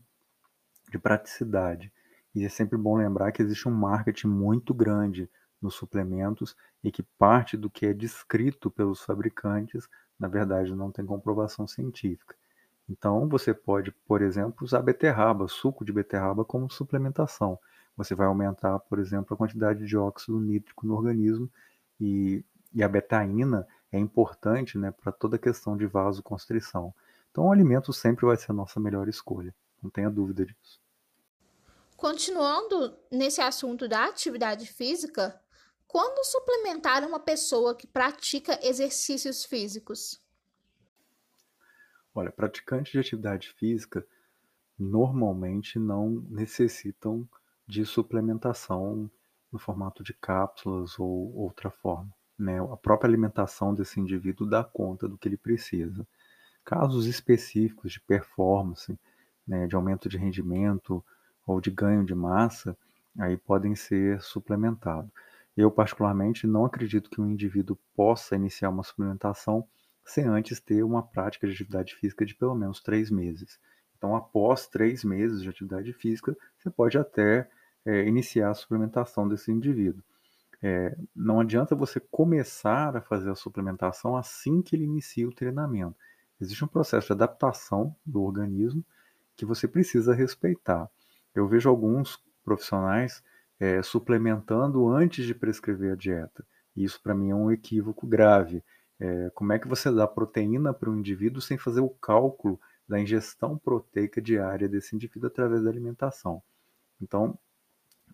de 0.92 1.00
praticidade. 1.00 1.92
E 2.36 2.46
é 2.46 2.50
sempre 2.50 2.78
bom 2.78 2.98
lembrar 2.98 3.32
que 3.32 3.42
existe 3.42 3.68
um 3.68 3.72
marketing 3.72 4.28
muito 4.28 4.75
grande 4.75 5.28
nos 5.60 5.74
suplementos 5.74 6.56
e 6.84 6.92
que 6.92 7.01
parte 7.01 7.58
do 7.58 7.68
que 7.68 7.88
é 7.88 7.94
descrito 7.94 8.70
pelos 8.70 9.01
fabricantes, 9.01 9.89
na 10.20 10.28
verdade, 10.28 10.75
não 10.75 10.92
tem 10.92 11.04
comprovação 11.04 11.68
científica. 11.68 12.36
Então, 12.88 13.28
você 13.28 13.56
pode, 13.56 13.92
por 13.92 14.22
exemplo, 14.22 14.63
usar 14.63 14.84
beterraba, 14.84 15.48
suco 15.48 15.84
de 15.84 15.92
beterraba 15.92 16.46
como 16.46 16.72
suplementação. 16.72 17.58
Você 18.00 18.15
vai 18.15 18.27
aumentar, 18.27 18.79
por 18.79 18.98
exemplo, 18.98 19.34
a 19.34 19.38
quantidade 19.38 19.86
de 19.86 19.98
óxido 19.98 20.39
nítrico 20.39 20.88
no 20.88 20.96
organismo 20.96 21.51
e, 22.00 22.46
e 22.74 22.82
a 22.82 22.88
betaína 22.88 23.68
é 23.91 24.00
importante 24.00 24.77
né, 24.77 24.89
para 24.89 25.12
toda 25.12 25.36
a 25.36 25.39
questão 25.39 25.75
de 25.75 25.86
vasoconstrição. 25.86 26.94
Então, 27.29 27.48
o 27.48 27.51
alimento 27.51 27.91
sempre 27.91 28.25
vai 28.25 28.38
ser 28.38 28.51
a 28.51 28.53
nossa 28.53 28.79
melhor 28.79 29.10
escolha, 29.10 29.53
não 29.84 29.89
tenha 29.89 30.10
dúvida 30.10 30.46
disso. 30.46 30.79
Continuando 31.98 32.98
nesse 33.12 33.41
assunto 33.41 33.86
da 33.86 34.06
atividade 34.06 34.65
física, 34.65 35.38
quando 35.86 36.24
suplementar 36.24 37.06
uma 37.06 37.20
pessoa 37.20 37.75
que 37.75 37.86
pratica 37.86 38.58
exercícios 38.65 39.44
físicos? 39.44 40.24
Olha, 42.15 42.32
praticantes 42.32 42.94
de 42.94 43.00
atividade 43.00 43.50
física 43.50 44.08
normalmente 44.77 45.77
não 45.77 46.25
necessitam 46.29 47.27
de 47.70 47.86
suplementação 47.86 49.10
no 49.52 49.60
formato 49.60 50.04
de 50.04 50.12
cápsulas 50.12 50.98
ou 50.98 51.32
outra 51.36 51.70
forma. 51.70 52.12
Né? 52.38 52.60
A 52.60 52.76
própria 52.76 53.08
alimentação 53.08 53.76
desse 53.76 54.00
indivíduo 54.00 54.50
dá 54.50 54.64
conta 54.64 55.08
do 55.08 55.20
que 55.20 55.28
ele 55.28 55.38
precisa. 55.38 56.06
Casos 56.66 57.06
específicos 57.06 57.92
de 57.92 58.02
performance, 58.02 59.00
né, 59.48 59.68
de 59.68 59.76
aumento 59.76 60.10
de 60.10 60.18
rendimento 60.18 61.06
ou 61.46 61.62
de 61.62 61.70
ganho 61.70 62.04
de 62.04 62.16
massa, 62.16 62.76
aí 63.20 63.38
podem 63.38 63.76
ser 63.76 64.20
suplementados. 64.20 65.12
Eu, 65.56 65.70
particularmente, 65.70 66.48
não 66.48 66.66
acredito 66.66 67.10
que 67.10 67.22
um 67.22 67.30
indivíduo 67.30 67.78
possa 67.96 68.36
iniciar 68.36 68.70
uma 68.70 68.84
suplementação 68.84 69.68
sem 70.04 70.26
antes 70.26 70.60
ter 70.60 70.82
uma 70.84 71.04
prática 71.04 71.46
de 71.46 71.54
atividade 71.54 71.96
física 71.96 72.26
de 72.26 72.34
pelo 72.34 72.56
menos 72.56 72.82
três 72.82 73.12
meses. 73.12 73.60
Então, 73.96 74.16
após 74.16 74.66
três 74.66 75.04
meses 75.04 75.44
de 75.44 75.50
atividade 75.50 75.94
física, 75.94 76.36
você 76.58 76.70
pode 76.70 76.98
até 76.98 77.50
é, 77.86 78.08
iniciar 78.08 78.52
a 78.52 78.54
suplementação 78.54 79.28
desse 79.28 79.52
indivíduo. 79.52 80.04
É, 80.62 80.98
não 81.16 81.40
adianta 81.40 81.76
você 81.76 82.00
começar 82.00 82.96
a 82.96 83.02
fazer 83.02 83.32
a 83.32 83.36
suplementação 83.36 84.18
assim 84.18 84.62
que 84.62 84.76
ele 84.76 84.84
inicia 84.84 85.28
o 85.28 85.34
treinamento. 85.34 85.96
Existe 86.40 86.64
um 86.64 86.68
processo 86.68 87.08
de 87.08 87.14
adaptação 87.14 87.96
do 88.06 88.22
organismo 88.22 88.84
que 89.36 89.46
você 89.46 89.68
precisa 89.68 90.14
respeitar. 90.14 90.90
Eu 91.34 91.48
vejo 91.48 91.70
alguns 91.70 92.22
profissionais 92.44 93.24
é, 93.60 93.82
suplementando 93.82 94.88
antes 94.88 95.26
de 95.26 95.34
prescrever 95.34 95.94
a 95.94 95.96
dieta. 95.96 96.46
Isso 96.76 97.02
para 97.02 97.16
mim 97.16 97.30
é 97.30 97.36
um 97.36 97.52
equívoco 97.52 98.08
grave. 98.08 98.64
É, 99.00 99.30
como 99.34 99.54
é 99.54 99.60
que 99.60 99.68
você 99.68 99.92
dá 99.92 100.08
proteína 100.08 100.74
para 100.74 100.90
um 100.90 100.98
indivíduo 100.98 101.42
sem 101.42 101.58
fazer 101.58 101.82
o 101.82 101.90
cálculo 101.90 102.60
da 102.88 103.00
ingestão 103.00 103.58
proteica 103.58 104.22
diária 104.22 104.68
desse 104.68 104.96
indivíduo 104.96 105.28
através 105.28 105.64
da 105.64 105.70
alimentação? 105.70 106.42
Então, 107.02 107.38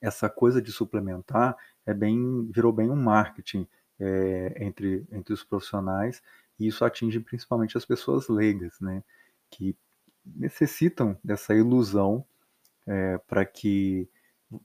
essa 0.01 0.29
coisa 0.29 0.61
de 0.61 0.71
suplementar 0.71 1.57
é 1.85 1.93
bem, 1.93 2.49
virou 2.51 2.71
bem 2.71 2.89
um 2.89 2.95
marketing 2.95 3.67
é, 3.99 4.55
entre, 4.63 5.05
entre 5.11 5.33
os 5.33 5.43
profissionais 5.43 6.21
e 6.59 6.67
isso 6.67 6.83
atinge 6.85 7.19
principalmente 7.19 7.77
as 7.77 7.85
pessoas 7.85 8.27
leigas, 8.27 8.79
né, 8.79 9.03
que 9.49 9.75
necessitam 10.25 11.17
dessa 11.23 11.53
ilusão 11.53 12.25
é, 12.85 13.17
para 13.19 13.45
que 13.45 14.09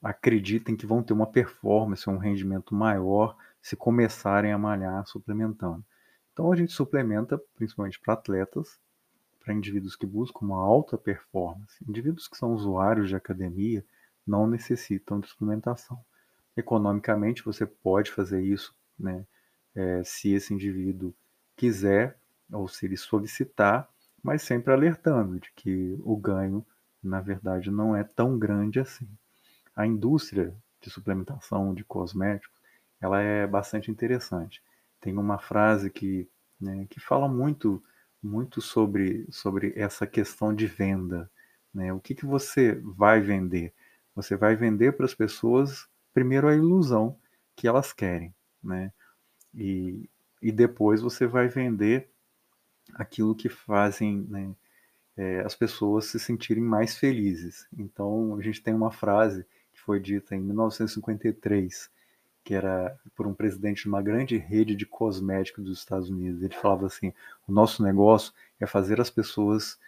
acreditem 0.03 0.77
que 0.77 0.87
vão 0.87 1.03
ter 1.03 1.13
uma 1.13 1.27
performance, 1.27 2.09
um 2.09 2.19
rendimento 2.19 2.75
maior 2.75 3.37
se 3.61 3.77
começarem 3.77 4.53
a 4.53 4.59
malhar 4.59 5.07
suplementando. 5.07 5.85
Então 6.33 6.53
a 6.53 6.57
gente 6.57 6.73
suplementa 6.73 7.41
principalmente 7.57 7.99
para 7.99 8.15
atletas, 8.15 8.79
para 9.41 9.55
indivíduos 9.55 9.97
que 9.97 10.07
buscam 10.07 10.47
uma 10.47 10.59
alta 10.59 10.97
performance. 10.97 11.77
Indivíduos 11.87 12.29
que 12.29 12.37
são 12.37 12.55
usuários 12.55 13.09
de 13.09 13.17
academia 13.17 13.85
não 14.27 14.47
necessitam 14.47 15.21
de 15.21 15.29
suplementação. 15.29 16.03
Economicamente 16.57 17.45
você 17.45 17.67
pode 17.67 18.11
fazer 18.11 18.43
isso, 18.43 18.75
né, 18.99 19.25
é, 19.75 20.03
se 20.05 20.33
esse 20.33 20.53
indivíduo 20.53 21.15
quiser 21.57 22.19
ou 22.53 22.69
se 22.69 22.87
ele 22.87 22.97
solicitar, 22.97 23.89
mas 24.23 24.43
sempre 24.43 24.73
alertando 24.73 25.39
de 25.41 25.51
que 25.55 25.97
o 26.05 26.17
ganho, 26.17 26.67
na 27.03 27.21
verdade, 27.21 27.71
não 27.71 27.97
é 27.97 28.05
tão 28.05 28.39
grande 28.39 28.81
assim 28.81 29.09
a 29.75 29.87
indústria 29.87 30.55
de 30.81 30.91
suplementação 30.91 31.75
de 31.75 31.85
cosméticos 31.85 32.61
ela 33.01 33.21
é 33.21 33.47
bastante 33.47 33.91
interessante. 33.91 34.63
Tem 35.01 35.17
uma 35.17 35.39
frase 35.39 35.91
que, 35.91 36.29
né, 36.61 36.87
que 36.91 37.01
fala 37.01 37.29
muito 37.29 37.83
muito 38.23 38.61
sobre, 38.61 39.27
sobre 39.31 39.73
essa 39.75 40.07
questão 40.07 40.55
de 40.55 40.67
venda. 40.67 41.31
Né? 41.73 41.91
O 41.91 41.99
que, 41.99 42.15
que 42.15 42.27
você 42.27 42.75
vai 42.85 43.19
vender? 43.19 43.73
Você 44.15 44.37
vai 44.37 44.57
vender 44.57 44.93
para 44.93 45.07
as 45.07 45.15
pessoas, 45.15 45.89
primeiro, 46.13 46.49
a 46.49 46.55
ilusão 46.55 47.17
que 47.57 47.67
elas 47.69 47.93
querem. 47.93 48.35
Né? 48.63 48.93
E, 49.55 50.09
e 50.43 50.53
depois 50.53 51.01
você 51.01 51.27
vai 51.27 51.49
vender 51.49 52.09
aquilo 52.95 53.35
que 53.35 53.49
fazem 53.49 54.27
né, 54.29 54.55
é, 55.17 55.41
as 55.41 55.55
pessoas 55.55 56.07
se 56.07 56.19
sentirem 56.19 56.63
mais 56.63 56.97
felizes. 56.97 57.67
Então, 57.77 58.37
a 58.37 58.43
gente 58.43 58.63
tem 58.63 58.75
uma 58.75 58.91
frase 58.91 59.47
que 59.73 59.81
foi 59.81 60.01
dita 60.01 60.35
em 60.35 60.41
1953, 60.41 61.91
que 62.43 62.55
era 62.55 62.99
por 63.15 63.27
um 63.27 63.35
presidente 63.35 63.83
de 63.83 63.89
uma 63.89 64.03
grande 64.03 64.37
rede 64.37 64.75
de 64.75 64.87
cosméticos 64.87 65.65
dos 65.65 65.79
Estados 65.79 66.09
Unidos. 66.09 66.43
Ele 66.43 66.55
falava 66.55 66.87
assim: 66.87 67.13
o 67.47 67.53
nosso 67.53 67.83
negócio 67.83 68.33
é 68.59 68.67
fazer 68.67 69.01
as 69.01 69.11
pessoas 69.11 69.79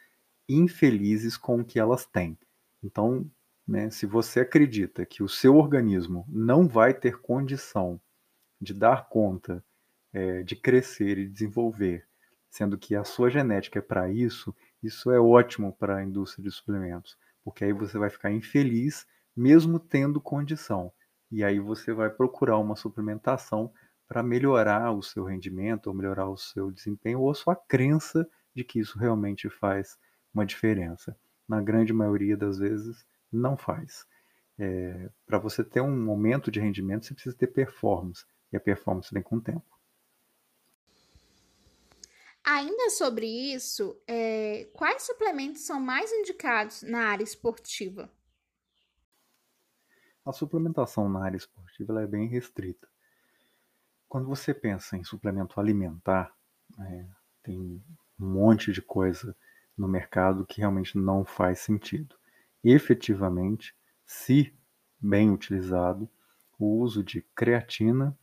infelizes 0.48 1.36
com 1.36 1.60
o 1.60 1.64
que 1.64 1.78
elas 1.78 2.04
têm. 2.04 2.36
Então, 2.82 3.24
né, 3.66 3.90
se 3.90 4.07
você 4.07 4.40
acredita 4.40 5.07
que 5.07 5.23
o 5.23 5.28
seu 5.28 5.57
organismo 5.57 6.26
não 6.28 6.66
vai 6.66 6.92
ter 6.92 7.21
condição 7.21 8.00
de 8.61 8.75
dar 8.75 9.09
conta 9.09 9.64
é, 10.12 10.42
de 10.42 10.54
crescer 10.54 11.19
e 11.19 11.28
desenvolver, 11.28 12.07
sendo 12.50 12.76
que 12.76 12.95
a 12.95 13.04
sua 13.04 13.31
genética 13.31 13.78
é 13.78 13.83
para 13.83 14.11
isso, 14.11 14.54
isso 14.83 15.11
é 15.11 15.19
ótimo 15.19 15.73
para 15.73 15.97
a 15.97 16.04
indústria 16.04 16.45
de 16.45 16.50
suplementos, 16.50 17.16
porque 17.45 17.64
aí 17.64 17.73
você 17.73 17.99
vai 17.99 18.11
ficar 18.11 18.31
infeliz 18.31 19.07
mesmo 19.35 19.78
tendo 19.78 20.21
condição. 20.21 20.92
E 21.31 21.42
aí 21.42 21.59
você 21.59 21.95
vai 21.95 22.11
procurar 22.11 22.59
uma 22.59 22.76
suplementação 22.76 23.73
para 24.07 24.23
melhorar 24.23 24.92
o 24.92 25.02
seu 25.02 25.25
rendimento, 25.25 25.87
ou 25.87 25.95
melhorar 25.95 26.28
o 26.28 26.37
seu 26.37 26.71
desempenho, 26.71 27.21
ou 27.21 27.31
a 27.31 27.35
sua 27.35 27.57
crença 27.57 28.28
de 28.54 28.62
que 28.62 28.78
isso 28.78 28.99
realmente 28.99 29.49
faz 29.49 29.97
uma 30.35 30.45
diferença. 30.45 31.16
Na 31.49 31.62
grande 31.62 31.92
maioria 31.92 32.37
das 32.37 32.59
vezes, 32.59 33.07
não 33.32 33.56
faz. 33.56 34.06
É, 34.58 35.10
para 35.26 35.38
você 35.38 35.64
ter 35.64 35.80
um 35.80 35.96
momento 36.04 36.50
de 36.50 36.60
rendimento, 36.60 37.06
você 37.06 37.14
precisa 37.14 37.36
ter 37.36 37.48
performance. 37.48 38.24
E 38.52 38.56
a 38.56 38.60
performance 38.60 39.12
vem 39.12 39.22
com 39.22 39.36
o 39.36 39.40
tempo. 39.40 39.64
Ainda 42.44 42.90
sobre 42.90 43.26
isso, 43.26 43.96
é, 44.06 44.68
quais 44.72 45.04
suplementos 45.04 45.62
são 45.62 45.80
mais 45.80 46.12
indicados 46.12 46.82
na 46.82 47.06
área 47.06 47.22
esportiva? 47.22 48.10
A 50.24 50.32
suplementação 50.32 51.08
na 51.08 51.24
área 51.24 51.36
esportiva 51.36 52.02
é 52.02 52.06
bem 52.06 52.28
restrita. 52.28 52.88
Quando 54.08 54.26
você 54.26 54.52
pensa 54.52 54.96
em 54.96 55.04
suplemento 55.04 55.58
alimentar, 55.58 56.34
é, 56.78 57.06
tem 57.42 57.82
um 58.20 58.26
monte 58.26 58.72
de 58.72 58.82
coisa 58.82 59.36
no 59.76 59.88
mercado 59.88 60.44
que 60.44 60.60
realmente 60.60 60.98
não 60.98 61.24
faz 61.24 61.60
sentido. 61.60 62.14
Efetivamente, 62.62 63.75
se 64.04 64.54
bem 65.00 65.31
utilizado, 65.31 66.09
o 66.59 66.81
uso 66.81 67.02
de 67.02 67.23
creatina, 67.35 68.16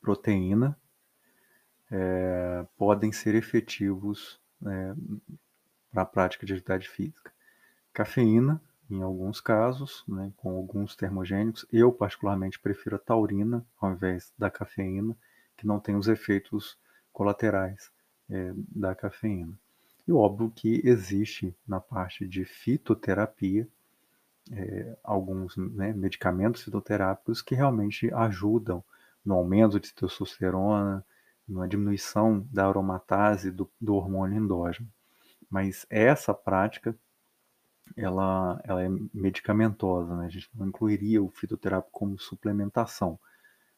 proteína, 0.00 0.78
é, 1.90 2.66
podem 2.76 3.12
ser 3.12 3.34
efetivos 3.34 4.40
é, 4.66 4.94
para 5.90 6.02
a 6.02 6.06
prática 6.06 6.46
de 6.46 6.52
atividade 6.54 6.88
física. 6.88 7.32
Cafeína 7.92 8.60
em 8.90 9.02
alguns 9.02 9.40
casos, 9.40 10.02
né, 10.08 10.32
com 10.36 10.56
alguns 10.56 10.96
termogênicos. 10.96 11.66
Eu, 11.70 11.92
particularmente, 11.92 12.58
prefiro 12.58 12.96
a 12.96 12.98
taurina 12.98 13.64
ao 13.80 13.92
invés 13.92 14.32
da 14.38 14.50
cafeína, 14.50 15.16
que 15.56 15.66
não 15.66 15.78
tem 15.78 15.94
os 15.94 16.08
efeitos 16.08 16.78
colaterais 17.12 17.90
é, 18.30 18.52
da 18.56 18.94
cafeína. 18.94 19.52
E 20.08 20.12
óbvio 20.12 20.50
que 20.50 20.80
existe 20.84 21.54
na 21.66 21.78
parte 21.78 22.26
de 22.26 22.42
fitoterapia 22.42 23.68
é, 24.50 24.96
alguns 25.04 25.54
né, 25.58 25.92
medicamentos 25.92 26.62
fitoterápicos 26.62 27.42
que 27.42 27.54
realmente 27.54 28.10
ajudam 28.14 28.82
no 29.22 29.34
aumento 29.34 29.78
de 29.78 29.92
testosterona, 29.92 31.04
na 31.46 31.66
diminuição 31.66 32.40
da 32.50 32.66
aromatase 32.66 33.50
do, 33.50 33.70
do 33.78 33.96
hormônio 33.96 34.38
endógeno. 34.42 34.88
Mas 35.50 35.84
essa 35.90 36.32
prática 36.32 36.96
ela, 37.94 38.58
ela 38.64 38.82
é 38.82 38.88
medicamentosa, 39.12 40.16
né? 40.16 40.24
a 40.24 40.30
gente 40.30 40.48
não 40.54 40.68
incluiria 40.68 41.22
o 41.22 41.28
fitoterápico 41.28 41.92
como 41.92 42.18
suplementação, 42.18 43.20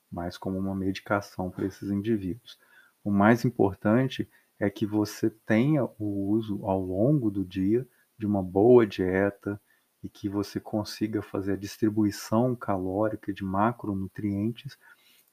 mas 0.09 0.39
como 0.39 0.57
uma 0.61 0.77
medicação 0.77 1.51
para 1.51 1.67
esses 1.67 1.91
indivíduos. 1.91 2.57
O 3.03 3.11
mais 3.11 3.45
importante 3.45 4.29
é 4.61 4.71
que 4.71 4.87
você 4.87 5.31
tenha 5.31 5.85
o 5.99 6.29
uso 6.29 6.65
ao 6.65 6.81
longo 6.81 7.31
do 7.31 7.45
dia 7.45 7.85
de 8.17 8.27
uma 8.27 8.43
boa 8.43 8.87
dieta 8.87 9.61
e 10.03 10.09
que 10.09 10.29
você 10.29 10.61
consiga 10.61 11.21
fazer 11.21 11.55
a 11.55 11.57
distribuição 11.57 12.55
calórica 12.55 13.33
de 13.33 13.43
macronutrientes 13.43 14.79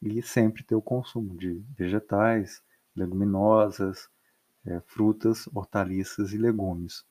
e 0.01 0.22
sempre 0.24 0.63
ter 0.63 0.75
o 0.75 0.81
consumo 0.81 1.38
de 1.38 1.62
vegetais, 1.77 2.63
leguminosas, 2.96 4.10
é, 4.65 4.79
frutas, 4.88 5.48
hortaliças 5.53 6.34
e 6.34 6.38
legumes 6.38 7.05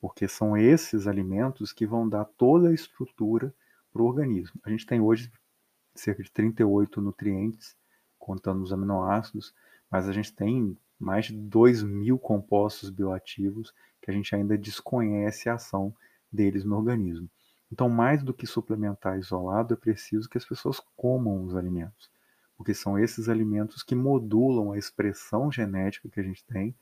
porque 0.00 0.26
são 0.26 0.56
esses 0.56 1.06
alimentos 1.06 1.72
que 1.72 1.86
vão 1.86 2.08
dar 2.08 2.24
toda 2.24 2.70
a 2.70 2.74
estrutura 2.74 3.54
para 3.92 4.00
o 4.00 4.06
organismo. 4.06 4.58
A 4.64 4.70
gente 4.70 4.86
tem 4.86 5.00
hoje 5.00 5.30
cerca 5.94 6.22
de 6.22 6.30
38 6.32 7.00
nutrientes, 7.00 7.76
contando 8.18 8.62
os 8.62 8.72
aminoácidos, 8.72 9.54
mas 9.90 10.08
a 10.08 10.12
gente 10.12 10.32
tem 10.32 10.76
mais 11.00 11.26
de 11.26 11.36
2 11.36 11.82
mil 11.82 12.18
compostos 12.18 12.90
bioativos 12.90 13.72
que 14.02 14.10
a 14.10 14.14
gente 14.14 14.34
ainda 14.34 14.56
desconhece 14.56 15.48
a 15.48 15.54
ação 15.54 15.94
deles 16.30 16.64
no 16.64 16.76
organismo. 16.76 17.28
Então, 17.72 17.88
mais 17.88 18.22
do 18.22 18.34
que 18.34 18.46
suplementar 18.46 19.18
isolado, 19.18 19.74
é 19.74 19.76
preciso 19.76 20.28
que 20.28 20.38
as 20.38 20.44
pessoas 20.44 20.80
comam 20.96 21.44
os 21.44 21.54
alimentos, 21.54 22.10
porque 22.56 22.74
são 22.74 22.98
esses 22.98 23.28
alimentos 23.28 23.82
que 23.82 23.94
modulam 23.94 24.72
a 24.72 24.78
expressão 24.78 25.50
genética 25.50 26.08
que 26.08 26.20
a 26.20 26.22
gente 26.22 26.44
tem 26.44 26.74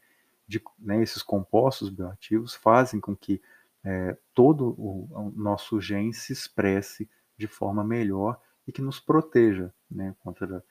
de 0.47 0.63
né, 0.79 1.03
esses 1.03 1.23
compostos 1.23 1.91
bioativos 1.91 2.55
fazem 2.55 2.99
com 2.99 3.15
que 3.15 3.41
é, 3.85 4.17
todo 4.35 4.75
o, 4.79 5.07
o, 5.11 5.31
nosso 5.37 5.79
gene 5.81 6.13
se 6.15 6.33
expresse 6.33 7.09
de 7.37 7.47
forma 7.47 7.85
melhor 7.85 8.41
e 8.67 8.73
que 8.73 8.81
nos 8.81 8.99
proteja 8.99 9.73
né, 9.91 10.17
contra 10.21 10.65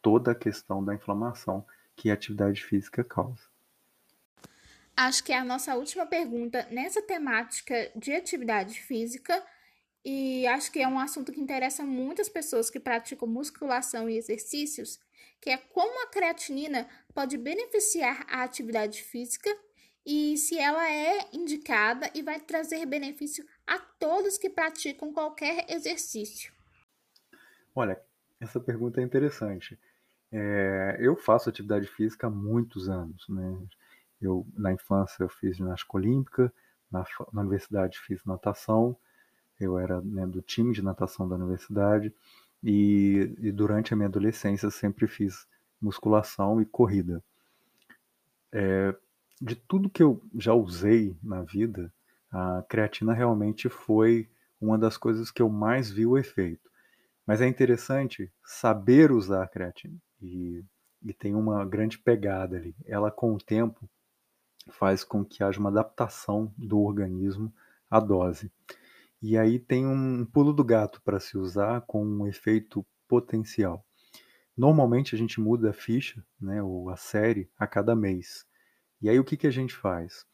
toda 0.00 0.32
a 0.32 0.34
questão 0.34 0.82
da 0.82 0.94
inflamação 0.94 1.64
que 1.98 2.10
a 2.10 2.14
atividade 2.14 2.64
física 2.64 3.02
causa. 3.02 3.42
Acho 4.96 5.22
que 5.24 5.32
é 5.32 5.36
a 5.36 5.44
nossa 5.44 5.74
última 5.74 6.06
pergunta 6.06 6.66
nessa 6.70 7.02
temática 7.02 7.90
de 7.94 8.12
atividade 8.12 8.80
física 8.80 9.44
e 10.04 10.46
acho 10.46 10.70
que 10.70 10.80
é 10.80 10.86
um 10.86 10.98
assunto 10.98 11.32
que 11.32 11.40
interessa 11.40 11.82
muitas 11.82 12.28
pessoas 12.28 12.70
que 12.70 12.78
praticam 12.78 13.28
musculação 13.28 14.08
e 14.08 14.16
exercícios, 14.16 14.98
que 15.40 15.50
é 15.50 15.56
como 15.56 16.04
a 16.04 16.10
creatinina 16.10 16.88
pode 17.12 17.36
beneficiar 17.36 18.24
a 18.28 18.44
atividade 18.44 19.02
física 19.02 19.50
e 20.06 20.36
se 20.36 20.56
ela 20.56 20.88
é 20.88 21.28
indicada 21.32 22.08
e 22.14 22.22
vai 22.22 22.40
trazer 22.40 22.86
benefício 22.86 23.44
a 23.66 23.78
todos 23.78 24.38
que 24.38 24.48
praticam 24.48 25.12
qualquer 25.12 25.66
exercício. 25.68 26.52
Olha, 27.74 28.00
essa 28.40 28.60
pergunta 28.60 29.00
é 29.00 29.04
interessante. 29.04 29.78
É, 30.30 30.96
eu 31.00 31.16
faço 31.16 31.48
atividade 31.48 31.86
física 31.86 32.26
há 32.26 32.30
muitos 32.30 32.88
anos, 32.88 33.26
né? 33.28 33.58
Eu 34.20 34.46
na 34.54 34.72
infância 34.72 35.22
eu 35.22 35.28
fiz 35.28 35.56
ginástica 35.56 35.96
olímpica, 35.96 36.52
na, 36.90 37.04
na 37.32 37.42
universidade 37.42 37.98
fiz 37.98 38.24
natação, 38.24 38.96
eu 39.60 39.78
era 39.78 40.00
né, 40.00 40.26
do 40.26 40.42
time 40.42 40.72
de 40.72 40.82
natação 40.82 41.28
da 41.28 41.36
universidade 41.36 42.12
e, 42.62 43.34
e, 43.40 43.52
durante 43.52 43.92
a 43.92 43.96
minha 43.96 44.08
adolescência 44.08 44.70
sempre 44.70 45.06
fiz 45.06 45.46
musculação 45.80 46.60
e 46.60 46.66
corrida. 46.66 47.22
É, 48.52 48.94
de 49.40 49.54
tudo 49.54 49.90
que 49.90 50.02
eu 50.02 50.22
já 50.34 50.52
usei 50.54 51.16
na 51.22 51.42
vida, 51.42 51.92
a 52.30 52.64
creatina 52.68 53.12
realmente 53.12 53.68
foi 53.68 54.28
uma 54.60 54.76
das 54.78 54.96
coisas 54.96 55.30
que 55.30 55.40
eu 55.40 55.48
mais 55.48 55.90
vi 55.90 56.06
o 56.06 56.18
efeito. 56.18 56.68
Mas 57.26 57.40
é 57.40 57.46
interessante 57.46 58.32
saber 58.44 59.12
usar 59.12 59.44
a 59.44 59.48
creatina 59.48 59.98
e, 60.20 60.64
e 61.02 61.12
tem 61.12 61.34
uma 61.34 61.64
grande 61.64 61.98
pegada 61.98 62.56
ali. 62.56 62.74
Ela 62.84 63.10
com 63.10 63.34
o 63.34 63.38
tempo 63.38 63.88
faz 64.70 65.04
com 65.04 65.24
que 65.24 65.42
haja 65.42 65.58
uma 65.58 65.70
adaptação 65.70 66.52
do 66.56 66.80
organismo 66.80 67.52
à 67.90 68.00
dose. 68.00 68.52
E 69.20 69.36
aí 69.36 69.58
tem 69.58 69.86
um 69.86 70.24
pulo 70.24 70.52
do 70.52 70.62
gato 70.62 71.00
para 71.02 71.18
se 71.18 71.36
usar 71.36 71.80
com 71.82 72.04
um 72.04 72.26
efeito 72.26 72.86
potencial. 73.08 73.84
Normalmente 74.56 75.14
a 75.14 75.18
gente 75.18 75.40
muda 75.40 75.70
a 75.70 75.72
ficha, 75.72 76.24
né, 76.40 76.62
ou 76.62 76.90
a 76.90 76.96
série, 76.96 77.50
a 77.58 77.66
cada 77.66 77.94
mês. 77.96 78.46
E 79.00 79.08
aí 79.08 79.18
o 79.18 79.24
que, 79.24 79.36
que 79.36 79.46
a 79.46 79.52
gente 79.52 79.74
faz? 79.74 80.26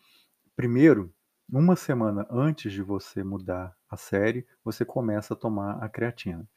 Primeiro, 0.56 1.12
uma 1.50 1.76
semana 1.76 2.26
antes 2.30 2.72
de 2.72 2.82
você 2.82 3.22
mudar 3.22 3.76
a 3.88 3.96
série, 3.96 4.46
você 4.64 4.84
começa 4.84 5.34
a 5.34 5.36
tomar 5.36 5.82
a 5.82 5.88
creatina. 5.88 6.48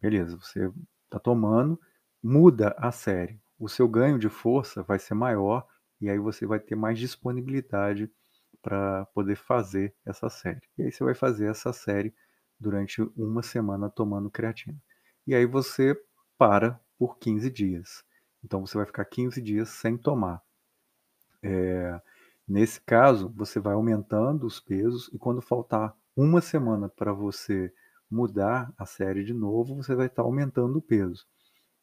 Beleza, 0.00 0.36
você 0.36 0.72
está 1.04 1.18
tomando, 1.18 1.78
muda 2.22 2.74
a 2.78 2.90
série. 2.92 3.40
O 3.58 3.68
seu 3.68 3.88
ganho 3.88 4.18
de 4.18 4.28
força 4.28 4.82
vai 4.82 4.98
ser 4.98 5.14
maior 5.14 5.66
e 6.00 6.08
aí 6.08 6.18
você 6.18 6.46
vai 6.46 6.58
ter 6.58 6.74
mais 6.74 6.98
disponibilidade 6.98 8.10
para 8.62 9.06
poder 9.06 9.36
fazer 9.36 9.94
essa 10.04 10.28
série. 10.28 10.62
E 10.78 10.82
aí 10.82 10.92
você 10.92 11.04
vai 11.04 11.14
fazer 11.14 11.46
essa 11.46 11.72
série 11.72 12.14
durante 12.58 13.02
uma 13.16 13.42
semana 13.42 13.88
tomando 13.88 14.30
creatina. 14.30 14.78
E 15.26 15.34
aí 15.34 15.46
você 15.46 15.98
para 16.36 16.80
por 16.98 17.18
15 17.18 17.50
dias. 17.50 18.04
Então 18.44 18.66
você 18.66 18.76
vai 18.76 18.86
ficar 18.86 19.04
15 19.04 19.40
dias 19.40 19.68
sem 19.70 19.96
tomar. 19.96 20.42
É, 21.42 22.00
nesse 22.46 22.80
caso, 22.80 23.32
você 23.34 23.58
vai 23.58 23.74
aumentando 23.74 24.46
os 24.46 24.60
pesos 24.60 25.08
e 25.12 25.18
quando 25.18 25.40
faltar 25.40 25.96
uma 26.16 26.40
semana 26.40 26.88
para 26.88 27.12
você 27.12 27.72
mudar 28.10 28.72
a 28.76 28.84
série 28.84 29.24
de 29.24 29.32
novo, 29.32 29.76
você 29.76 29.94
vai 29.94 30.06
estar 30.06 30.22
tá 30.22 30.26
aumentando 30.26 30.78
o 30.78 30.82
peso. 30.82 31.26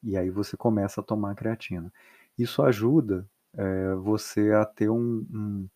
E 0.03 0.17
aí 0.17 0.29
você 0.29 0.55
começa 0.55 1.01
a 1.01 1.03
tomar 1.03 1.35
creatina. 1.35 1.91
Isso 2.37 2.61
ajuda 2.61 3.27
é, 3.53 3.95
você 3.95 4.51
a 4.51 4.65
ter 4.65 4.89
um, 4.89 5.25
um, 5.31 5.69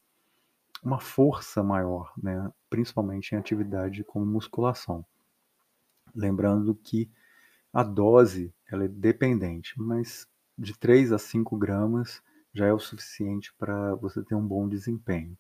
uma 0.84 1.00
força 1.00 1.64
maior, 1.64 2.14
né? 2.22 2.52
principalmente 2.70 3.34
em 3.34 3.38
atividade 3.38 4.04
como 4.04 4.26
musculação. 4.26 5.06
Lembrando 6.14 6.76
que 6.76 7.10
a 7.74 7.84
dose 7.84 8.54
ela 8.70 8.86
é 8.86 8.88
dependente, 8.88 9.74
mas 9.78 10.28
de 10.58 10.78
3 10.78 11.12
a 11.12 11.18
5 11.18 11.58
gramas 11.58 12.22
já 12.54 12.68
é 12.68 12.74
o 12.74 12.80
suficiente 12.80 13.54
para 13.58 13.96
você 13.96 14.22
ter 14.22 14.36
um 14.36 14.46
bom 14.46 14.68
desempenho. 14.68 15.38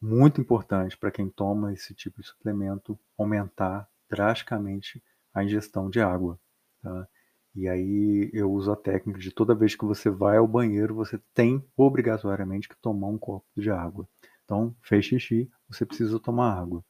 Muito 0.00 0.40
importante 0.40 0.96
para 0.96 1.10
quem 1.10 1.28
toma 1.28 1.72
esse 1.72 1.94
tipo 1.94 2.22
de 2.22 2.28
suplemento 2.28 2.98
aumentar 3.18 3.86
drasticamente 4.08 5.02
a 5.34 5.44
ingestão 5.44 5.90
de 5.90 6.00
água. 6.00 6.40
Tá? 6.82 7.06
E 7.54 7.68
aí 7.68 8.30
eu 8.32 8.50
uso 8.52 8.70
a 8.70 8.76
técnica 8.76 9.18
de 9.18 9.32
toda 9.32 9.54
vez 9.54 9.74
que 9.74 9.84
você 9.84 10.08
vai 10.08 10.36
ao 10.36 10.46
banheiro, 10.46 10.94
você 10.94 11.20
tem 11.34 11.64
obrigatoriamente 11.76 12.68
que 12.68 12.76
tomar 12.80 13.08
um 13.08 13.18
copo 13.18 13.46
de 13.56 13.70
água. 13.70 14.08
Então, 14.44 14.74
fez 14.82 15.04
xixi, 15.04 15.50
você 15.68 15.84
precisa 15.84 16.20
tomar 16.20 16.58
água. 16.58 16.84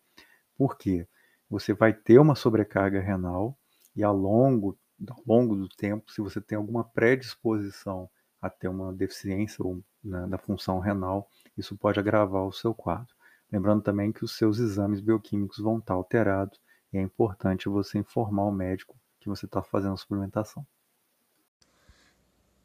Por 0.57 0.77
quê? 0.77 1.07
Você 1.49 1.73
vai 1.73 1.93
ter 1.93 2.19
uma 2.19 2.35
sobrecarga 2.35 3.01
renal 3.01 3.59
e 3.97 4.03
ao 4.03 4.17
longo, 4.17 4.79
ao 5.09 5.23
longo 5.27 5.57
do 5.57 5.69
tempo, 5.69 6.13
se 6.13 6.21
você 6.21 6.41
tem 6.41 6.57
alguma 6.57 6.85
predisposição 6.85 8.09
a 8.41 8.49
ter 8.49 8.69
uma 8.69 8.93
deficiência 8.93 9.65
né, 10.03 10.27
da 10.27 10.39
função 10.39 10.79
renal, 10.79 11.29
isso 11.57 11.77
pode 11.77 11.99
agravar 11.99 12.47
o 12.47 12.53
seu 12.53 12.75
quadro. 12.75 13.15
Lembrando 13.51 13.83
também 13.83 14.13
que 14.13 14.25
os 14.25 14.37
seus 14.37 14.59
exames 14.59 15.01
bioquímicos 15.01 15.59
vão 15.59 15.79
estar 15.79 15.95
alterados 15.95 16.61
e 16.93 16.99
é 16.99 17.01
importante 17.01 17.69
você 17.69 17.99
informar 17.99 18.45
o 18.45 18.53
médico 18.53 18.97
que 19.21 19.29
você 19.29 19.47
está 19.47 19.63
fazendo 19.63 19.95
a 19.95 19.97
suplementação. 19.97 20.67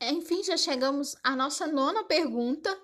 Enfim, 0.02 0.44
já 0.44 0.58
chegamos 0.58 1.16
à 1.24 1.36
nossa 1.36 1.68
nona 1.68 2.04
pergunta, 2.04 2.76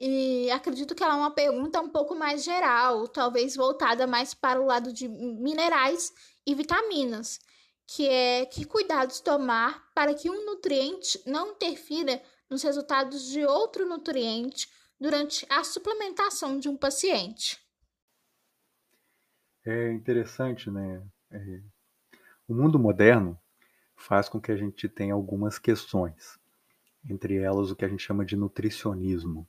e 0.00 0.50
acredito 0.50 0.94
que 0.94 1.02
ela 1.02 1.14
é 1.14 1.16
uma 1.18 1.30
pergunta 1.30 1.80
um 1.80 1.90
pouco 1.90 2.14
mais 2.14 2.42
geral, 2.42 3.06
talvez 3.06 3.54
voltada 3.54 4.06
mais 4.06 4.32
para 4.32 4.60
o 4.60 4.64
lado 4.64 4.92
de 4.92 5.06
minerais 5.08 6.12
e 6.46 6.54
vitaminas, 6.54 7.38
que 7.86 8.08
é 8.08 8.46
que 8.46 8.64
cuidados 8.64 9.20
tomar 9.20 9.90
para 9.94 10.14
que 10.14 10.30
um 10.30 10.46
nutriente 10.46 11.20
não 11.26 11.52
interfira 11.52 12.22
nos 12.48 12.62
resultados 12.62 13.26
de 13.26 13.44
outro 13.44 13.86
nutriente 13.86 14.68
durante 14.98 15.46
a 15.50 15.64
suplementação 15.64 16.58
de 16.58 16.68
um 16.68 16.76
paciente. 16.76 17.58
É 19.66 19.92
interessante, 19.92 20.70
né? 20.70 21.02
É, 21.30 21.60
o 22.50 22.54
mundo 22.54 22.80
moderno 22.80 23.38
faz 23.94 24.28
com 24.28 24.40
que 24.40 24.50
a 24.50 24.56
gente 24.56 24.88
tenha 24.88 25.14
algumas 25.14 25.56
questões, 25.56 26.36
entre 27.08 27.36
elas 27.36 27.70
o 27.70 27.76
que 27.76 27.84
a 27.84 27.88
gente 27.88 28.02
chama 28.02 28.24
de 28.24 28.34
nutricionismo, 28.34 29.46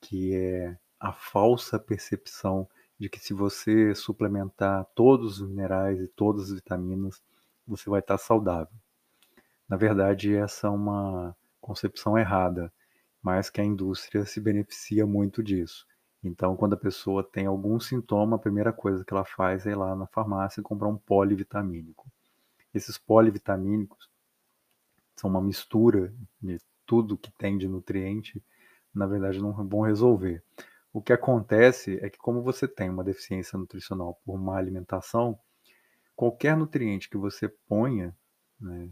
que 0.00 0.32
é 0.32 0.78
a 1.00 1.12
falsa 1.12 1.76
percepção 1.76 2.68
de 2.96 3.08
que 3.08 3.18
se 3.18 3.34
você 3.34 3.96
suplementar 3.96 4.86
todos 4.94 5.40
os 5.40 5.48
minerais 5.48 6.00
e 6.00 6.06
todas 6.06 6.44
as 6.44 6.52
vitaminas, 6.52 7.20
você 7.66 7.90
vai 7.90 7.98
estar 7.98 8.16
saudável. 8.16 8.78
Na 9.68 9.76
verdade, 9.76 10.32
essa 10.32 10.68
é 10.68 10.70
uma 10.70 11.36
concepção 11.60 12.16
errada, 12.16 12.72
mas 13.20 13.50
que 13.50 13.60
a 13.60 13.64
indústria 13.64 14.24
se 14.24 14.40
beneficia 14.40 15.04
muito 15.04 15.42
disso. 15.42 15.84
Então, 16.22 16.54
quando 16.54 16.74
a 16.74 16.78
pessoa 16.78 17.24
tem 17.24 17.46
algum 17.46 17.80
sintoma, 17.80 18.36
a 18.36 18.38
primeira 18.38 18.72
coisa 18.72 19.04
que 19.04 19.12
ela 19.12 19.24
faz 19.24 19.66
é 19.66 19.72
ir 19.72 19.74
lá 19.74 19.96
na 19.96 20.06
farmácia 20.06 20.60
e 20.60 20.62
comprar 20.62 20.86
um 20.86 20.96
polivitamínico. 20.96 22.06
Esses 22.76 22.98
polivitamínicos 22.98 24.10
são 25.16 25.30
uma 25.30 25.40
mistura 25.40 26.12
de 26.42 26.60
tudo 26.84 27.16
que 27.16 27.32
tem 27.32 27.56
de 27.56 27.66
nutriente, 27.66 28.44
na 28.94 29.06
verdade 29.06 29.40
não 29.40 29.50
vão 29.52 29.80
resolver. 29.80 30.42
O 30.92 31.00
que 31.00 31.12
acontece 31.12 31.98
é 32.02 32.10
que, 32.10 32.18
como 32.18 32.42
você 32.42 32.68
tem 32.68 32.90
uma 32.90 33.02
deficiência 33.02 33.58
nutricional 33.58 34.20
por 34.26 34.38
má 34.38 34.58
alimentação, 34.58 35.38
qualquer 36.14 36.54
nutriente 36.54 37.08
que 37.08 37.16
você 37.16 37.48
ponha 37.48 38.14
né, 38.60 38.90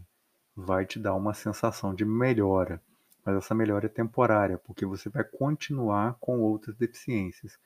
vai 0.55 0.83
te 0.87 0.97
dar 0.97 1.13
uma 1.13 1.35
sensação 1.35 1.93
de 1.93 2.03
melhora. 2.03 2.81
Mas 3.23 3.37
essa 3.37 3.53
melhora 3.53 3.85
é 3.85 3.89
temporária, 3.89 4.57
porque 4.57 4.83
você 4.83 5.09
vai 5.09 5.23
continuar 5.23 6.17
com 6.19 6.39
outras 6.39 6.75
deficiências. 6.75 7.59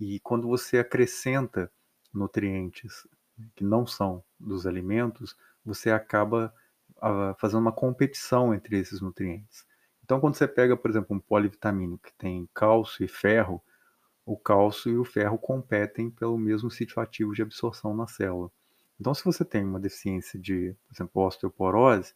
E 0.00 0.18
quando 0.20 0.48
você 0.48 0.78
acrescenta 0.78 1.70
nutrientes 2.12 3.06
que 3.54 3.64
não 3.64 3.86
são 3.86 4.24
dos 4.38 4.66
alimentos, 4.66 5.36
você 5.68 5.90
acaba 5.90 6.52
uh, 6.96 7.34
fazendo 7.38 7.60
uma 7.60 7.72
competição 7.72 8.54
entre 8.54 8.78
esses 8.78 9.00
nutrientes. 9.00 9.64
Então, 10.04 10.20
quando 10.20 10.36
você 10.36 10.48
pega, 10.48 10.76
por 10.76 10.90
exemplo, 10.90 11.14
um 11.14 11.20
polivitamínico 11.20 12.04
que 12.04 12.14
tem 12.14 12.48
cálcio 12.54 13.04
e 13.04 13.08
ferro, 13.08 13.62
o 14.24 14.36
cálcio 14.36 14.90
e 14.90 14.96
o 14.96 15.04
ferro 15.04 15.38
competem 15.38 16.10
pelo 16.10 16.38
mesmo 16.38 16.70
sítio 16.70 17.00
ativo 17.00 17.34
de 17.34 17.42
absorção 17.42 17.94
na 17.94 18.06
célula. 18.06 18.50
Então, 18.98 19.14
se 19.14 19.24
você 19.24 19.44
tem 19.44 19.64
uma 19.64 19.78
deficiência 19.78 20.38
de, 20.38 20.74
por 20.86 20.94
exemplo, 20.94 21.22
osteoporose, 21.22 22.14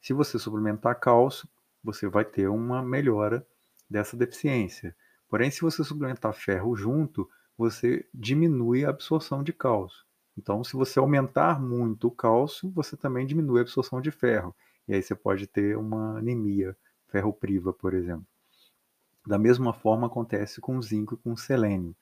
se 0.00 0.12
você 0.12 0.38
suplementar 0.38 0.98
cálcio, 0.98 1.48
você 1.82 2.08
vai 2.08 2.24
ter 2.24 2.48
uma 2.48 2.82
melhora 2.82 3.46
dessa 3.88 4.16
deficiência. 4.16 4.96
Porém, 5.28 5.50
se 5.50 5.60
você 5.60 5.84
suplementar 5.84 6.32
ferro 6.32 6.74
junto, 6.74 7.28
você 7.56 8.06
diminui 8.12 8.84
a 8.84 8.90
absorção 8.90 9.42
de 9.42 9.52
cálcio. 9.52 10.04
Então, 10.36 10.64
se 10.64 10.74
você 10.74 10.98
aumentar 10.98 11.60
muito 11.60 12.08
o 12.08 12.10
cálcio, 12.10 12.70
você 12.70 12.96
também 12.96 13.26
diminui 13.26 13.60
a 13.60 13.62
absorção 13.62 14.00
de 14.00 14.10
ferro. 14.10 14.54
E 14.86 14.94
aí 14.94 15.02
você 15.02 15.14
pode 15.14 15.46
ter 15.46 15.76
uma 15.76 16.18
anemia 16.18 16.76
ferropriva, 17.08 17.72
por 17.72 17.94
exemplo. 17.94 18.26
Da 19.26 19.38
mesma 19.38 19.72
forma 19.72 20.06
acontece 20.06 20.60
com 20.60 20.76
o 20.76 20.82
zinco 20.82 21.14
e 21.14 21.16
com 21.16 21.32
o 21.32 21.36
selênio, 21.36 21.94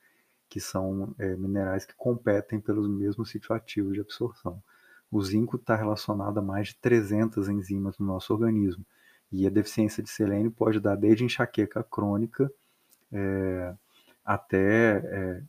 que 0.49 0.59
são 0.59 1.15
é, 1.17 1.35
minerais 1.35 1.85
que 1.85 1.95
competem 1.95 2.59
pelos 2.59 2.89
mesmos 2.89 3.29
sítios 3.29 3.51
ativos 3.51 3.93
de 3.93 4.01
absorção. 4.01 4.61
O 5.09 5.23
zinco 5.23 5.55
está 5.55 5.75
relacionado 5.75 6.39
a 6.39 6.41
mais 6.41 6.69
de 6.69 6.75
300 6.75 7.47
enzimas 7.47 7.97
no 7.97 8.05
nosso 8.05 8.33
organismo, 8.33 8.85
e 9.31 9.47
a 9.47 9.49
deficiência 9.49 10.03
de 10.03 10.09
selênio 10.09 10.51
pode 10.51 10.79
dar 10.79 10.95
desde 10.95 11.23
enxaqueca 11.23 11.83
crônica 11.83 12.51
é, 13.11 13.73
até 14.25 14.97
é, 14.97 15.41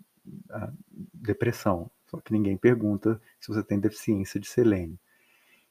depressão. 1.12 1.90
Só 2.14 2.20
que 2.20 2.33
ninguém 2.33 2.57
pergunta 2.57 3.20
se 3.40 3.48
você 3.48 3.62
tem 3.62 3.81
deficiência 3.81 4.38
de 4.38 4.48
selênio. 4.48 4.98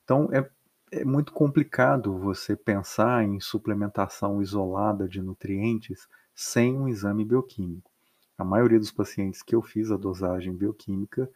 Então, 0.03 0.29
é 0.32 0.49
é 0.93 1.03
muito 1.03 1.34
complicado 1.34 2.15
você 2.19 2.56
pensar 2.56 3.23
em 3.23 3.39
suplementação 3.39 4.43
isolada 4.43 5.08
de 5.10 5.23
nutrientes 5.23 6.08
sem 6.36 6.77
um 6.77 6.88
exame 6.88 7.25
bioquímico. 7.25 7.91
A 8.38 8.43
maioria 8.43 8.77
dos 8.77 8.91
pacientes 8.91 9.41
que 9.41 9.56
eu 9.56 9.62
fiz 9.63 9.89
a 9.89 9.97
dosagem 9.97 10.56
bioquímica, 10.56 11.27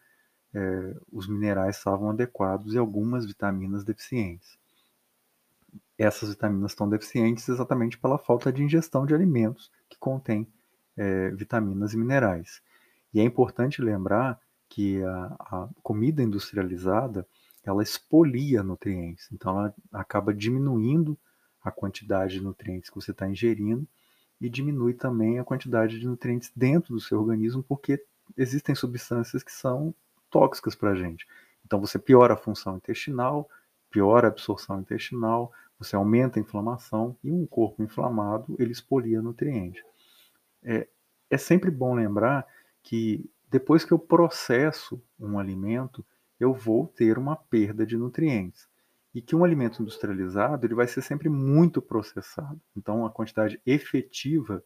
é, 0.53 0.95
os 1.11 1.27
minerais 1.27 1.77
estavam 1.77 2.11
adequados 2.11 2.75
e 2.75 2.77
algumas 2.77 3.25
vitaminas 3.25 3.83
deficientes. 3.83 4.59
Essas 5.97 6.29
vitaminas 6.29 6.73
estão 6.73 6.87
deficientes 6.87 7.49
exatamente 7.49 7.97
pela 7.97 8.19
falta 8.19 8.53
de 8.53 8.61
ingestão 8.61 9.07
de 9.07 9.15
alimentos 9.15 9.71
que 9.89 9.97
contêm 9.97 10.47
é, 10.95 11.31
vitaminas 11.31 11.93
e 11.93 11.97
minerais. 11.97 12.61
E 13.11 13.19
é 13.19 13.23
importante 13.23 13.81
lembrar 13.81 14.39
que 14.69 15.03
a, 15.03 15.25
a 15.39 15.69
comida 15.82 16.21
industrializada 16.21 17.27
ela 17.63 17.84
expolia 17.84 18.63
nutrientes. 18.63 19.27
Então, 19.32 19.60
ela 19.60 19.75
acaba 19.91 20.34
diminuindo 20.34 21.17
a 21.62 21.71
quantidade 21.71 22.36
de 22.36 22.41
nutrientes 22.41 22.89
que 22.89 22.95
você 22.95 23.12
está 23.12 23.27
ingerindo 23.27 23.86
e 24.39 24.49
diminui 24.49 24.93
também 24.93 25.39
a 25.39 25.43
quantidade 25.43 25.99
de 25.99 26.08
nutrientes 26.08 26.51
dentro 26.56 26.93
do 26.93 27.01
seu 27.01 27.19
organismo, 27.19 27.63
porque 27.63 28.01
existem 28.38 28.73
substâncias 28.73 29.43
que 29.43 29.51
são 29.51 29.93
tóxicas 30.30 30.75
para 30.75 30.91
a 30.91 30.95
gente. 30.95 31.27
Então, 31.65 31.82
você 31.82 31.99
piora 31.99 32.36
a 32.36 32.38
função 32.38 32.77
intestinal, 32.77 33.49
piora 33.89 34.27
a 34.27 34.32
absorção 34.32 34.80
intestinal, 34.80 35.51
você 35.77 35.95
aumenta 35.95 36.39
a 36.39 36.41
inflamação 36.41 37.17
e 37.23 37.32
um 37.32 37.45
corpo 37.45 37.84
inflamado 37.84 38.56
ele 38.58 38.71
expolia 38.71 39.21
nutrientes. 39.21 39.84
É, 40.63 40.88
é 41.30 41.38
sempre 41.38 41.69
bom 41.69 41.93
lembrar 41.93 42.47
que 42.82 43.30
depois 43.49 43.86
que 43.86 43.91
eu 43.91 43.99
processo 43.99 45.01
um 45.19 45.39
alimento, 45.39 46.05
eu 46.39 46.53
vou 46.53 46.88
ter 46.88 47.17
uma 47.17 47.36
perda 47.36 47.86
de 47.86 47.97
nutrientes. 47.97 48.67
E 49.13 49.21
que 49.21 49.36
um 49.36 49.43
alimento 49.43 49.81
industrializado 49.81 50.65
ele 50.65 50.75
vai 50.75 50.88
ser 50.88 51.01
sempre 51.01 51.29
muito 51.29 51.81
processado. 51.81 52.62
Então, 52.75 53.05
a 53.05 53.10
quantidade 53.10 53.60
efetiva 53.65 54.63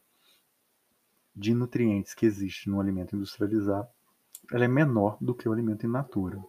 de 1.34 1.54
nutrientes 1.54 2.14
que 2.14 2.26
existe 2.26 2.70
no 2.70 2.82
alimento 2.82 3.16
industrializado 3.16 3.88
ela 4.52 4.66
é 4.66 4.68
menor 4.68 5.18
do 5.22 5.34
que 5.34 5.48
o 5.48 5.54
alimento 5.54 5.86
in 5.86 5.90
natura. 5.90 6.44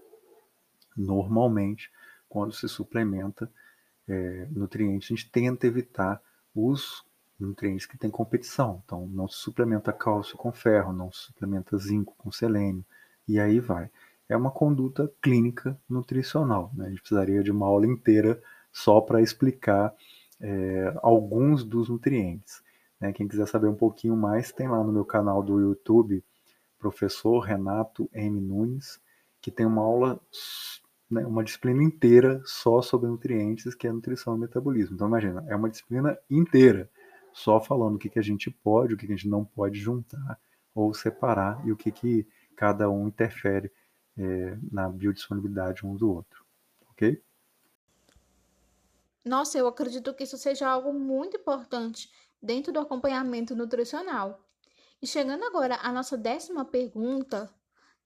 Normalmente, 0.97 1.90
quando 2.29 2.53
se 2.53 2.68
suplementa 2.68 3.51
é, 4.09 4.49
nutrientes, 4.51 5.07
a 5.07 5.14
gente 5.14 5.31
tenta 5.31 5.66
evitar 5.66 6.21
os 6.55 7.05
nutrientes 7.42 7.87
que 7.87 7.98
têm 7.98 8.11
competição. 8.11 8.83
Então, 8.85 9.07
não 9.09 9.28
se 9.28 9.38
suplementa 9.38 9.92
cálcio 9.92 10.37
com 10.37 10.52
ferro, 10.52 10.92
não 10.92 11.11
se 11.12 11.26
suplementa 11.26 11.76
zinco 11.76 12.14
com 12.16 12.31
selênio, 12.31 12.85
e 13.26 13.38
aí 13.38 13.61
vai 13.61 13.90
é 14.33 14.37
uma 14.37 14.50
conduta 14.50 15.12
clínica 15.20 15.78
nutricional. 15.88 16.70
Né? 16.74 16.87
A 16.87 16.88
gente 16.88 17.00
precisaria 17.00 17.42
de 17.42 17.50
uma 17.50 17.66
aula 17.66 17.87
inteira 17.87 18.40
só 18.72 19.00
para 19.00 19.20
explicar 19.20 19.94
é, 20.40 20.94
alguns 21.02 21.64
dos 21.64 21.88
nutrientes. 21.88 22.62
Né? 23.00 23.12
Quem 23.12 23.28
quiser 23.28 23.46
saber 23.46 23.68
um 23.68 23.74
pouquinho 23.74 24.16
mais, 24.16 24.50
tem 24.52 24.68
lá 24.68 24.83
no 24.83 24.92
meu 24.92 25.05
canal 25.05 25.42
do 25.42 25.61
YouTube, 25.61 26.24
professor 26.78 27.40
Renato 27.40 28.09
M. 28.12 28.40
Nunes, 28.40 28.98
que 29.40 29.50
tem 29.50 29.66
uma 29.66 29.83
aula, 29.83 30.20
né, 31.11 31.26
uma 31.26 31.44
disciplina 31.44 31.83
inteira 31.83 32.40
só 32.44 32.81
sobre 32.81 33.09
nutrientes, 33.09 33.74
que 33.74 33.87
é 33.87 33.92
nutrição 33.92 34.37
e 34.37 34.40
metabolismo. 34.40 34.94
Então, 34.94 35.09
imagina, 35.09 35.44
é 35.48 35.55
uma 35.55 35.68
disciplina 35.68 36.16
inteira 36.31 36.88
só 37.33 37.61
falando 37.61 37.97
o 37.97 37.99
que, 37.99 38.09
que 38.09 38.18
a 38.18 38.23
gente 38.23 38.51
pode, 38.51 38.95
o 38.95 38.97
que, 38.97 39.07
que 39.07 39.12
a 39.12 39.16
gente 39.16 39.29
não 39.29 39.45
pode 39.45 39.79
juntar 39.79 40.38
ou 40.75 40.92
separar 40.95 41.66
e 41.66 41.73
o 41.73 41.77
que, 41.77 41.90
que 41.90 42.27
cada 42.57 42.90
um 42.90 43.09
interfere 43.09 43.71
é, 44.16 44.59
na 44.71 44.88
biodisponibilidade 44.88 45.87
um 45.87 45.97
do 45.97 46.11
outro, 46.11 46.45
ok? 46.90 47.23
Nossa, 49.25 49.57
eu 49.57 49.66
acredito 49.66 50.12
que 50.14 50.25
isso 50.25 50.37
seja 50.37 50.68
algo 50.68 50.92
muito 50.92 51.37
importante 51.37 52.11
dentro 52.42 52.73
do 52.73 52.81
acompanhamento 52.81 53.55
nutricional. 53.55 54.40
E 55.01 55.07
chegando 55.07 55.45
agora 55.45 55.77
à 55.83 55.92
nossa 55.92 56.16
décima 56.16 56.64
pergunta, 56.64 57.53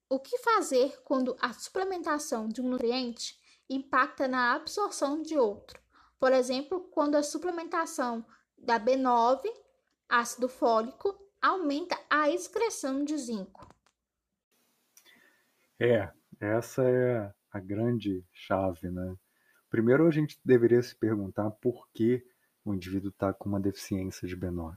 o 0.08 0.18
que 0.18 0.38
fazer 0.38 1.00
quando 1.04 1.36
a 1.40 1.52
suplementação 1.52 2.48
de 2.48 2.60
um 2.60 2.68
nutriente 2.68 3.38
impacta 3.68 4.28
na 4.28 4.54
absorção 4.54 5.22
de 5.22 5.36
outro? 5.36 5.80
Por 6.18 6.32
exemplo, 6.32 6.80
quando 6.90 7.16
a 7.16 7.22
suplementação 7.22 8.24
da 8.58 8.78
B9, 8.78 9.42
ácido 10.08 10.48
fólico, 10.48 11.14
aumenta 11.40 11.98
a 12.10 12.30
excreção 12.30 13.04
de 13.04 13.16
zinco. 13.16 13.66
É, 15.78 16.10
essa 16.40 16.82
é 16.82 17.32
a 17.52 17.60
grande 17.60 18.24
chave, 18.32 18.90
né? 18.90 19.16
Primeiro 19.68 20.06
a 20.06 20.10
gente 20.10 20.38
deveria 20.44 20.82
se 20.82 20.94
perguntar 20.94 21.50
por 21.50 21.88
que 21.92 22.24
o 22.64 22.74
indivíduo 22.74 23.10
está 23.10 23.32
com 23.32 23.48
uma 23.48 23.60
deficiência 23.60 24.26
de 24.26 24.36
B9. 24.36 24.76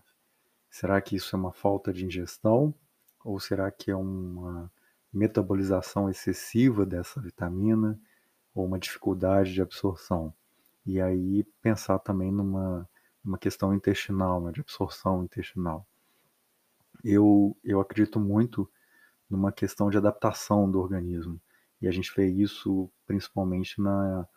Será 0.70 1.02
que 1.02 1.16
isso 1.16 1.36
é 1.36 1.40
uma 1.40 1.52
falta 1.52 1.92
de 1.92 2.06
ingestão? 2.06 2.74
Ou 3.24 3.40
será 3.40 3.72
que 3.72 3.90
é 3.90 3.96
uma 3.96 4.72
metabolização 5.12 6.10
excessiva 6.10 6.86
dessa 6.86 7.20
vitamina? 7.20 8.00
Ou 8.54 8.66
uma 8.66 8.80
dificuldade 8.80 9.54
de 9.54 9.62
absorção? 9.62 10.34
E 10.86 11.02
aí 11.02 11.44
pensar 11.62 12.00
também 12.00 12.32
numa, 12.32 12.88
numa 13.30 13.38
questão 13.38 13.76
intestinal, 13.76 14.42
né, 14.42 14.52
de 14.52 14.60
absorção 14.60 15.24
intestinal. 15.24 15.86
Eu, 17.04 17.56
eu 17.64 17.80
acredito 17.80 18.20
muito 18.20 18.68
numa 19.30 19.52
questão 19.52 19.92
de 19.92 19.98
adaptação 19.98 20.70
do 20.70 20.80
organismo. 20.80 21.40
E 21.80 21.88
a 21.88 21.92
gente 21.92 22.12
vê 22.16 22.28
isso 22.28 22.90
principalmente 23.06 23.80
na, 23.80 24.28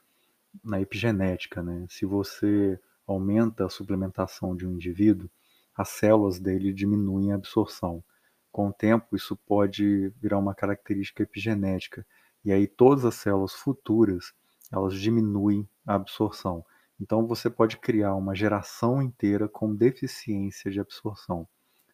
na 0.63 0.79
epigenética. 0.79 1.63
Né? 1.63 1.87
Se 1.89 2.05
você 2.05 2.79
aumenta 3.07 3.65
a 3.65 3.71
suplementação 3.71 4.55
de 4.55 4.67
um 4.67 4.73
indivíduo, 4.73 5.29
as 5.75 5.89
células 5.89 6.39
dele 6.39 6.71
diminuem 6.71 7.33
a 7.33 7.37
absorção. 7.37 8.05
Com 8.53 8.69
o 8.69 8.73
tempo, 8.73 9.17
isso 9.17 9.35
pode 9.35 10.11
virar 10.21 10.39
uma 10.39 10.55
característica 10.55 11.23
epigenética. 11.23 12.07
E 12.45 12.53
aí 12.53 12.67
todas 12.67 13.07
as 13.07 13.15
células 13.15 13.55
futuras, 13.55 14.35
elas 14.71 14.95
diminuem 14.95 15.67
a 15.87 15.95
absorção. 15.95 16.63
Então 17.03 17.27
você 17.27 17.51
pode 17.51 17.79
criar 17.79 18.15
uma 18.15 18.33
geração 18.33 19.03
inteira 19.03 19.49
com 19.49 19.75
deficiência 19.75 20.71
de 20.71 20.79
absorção. 20.79 21.49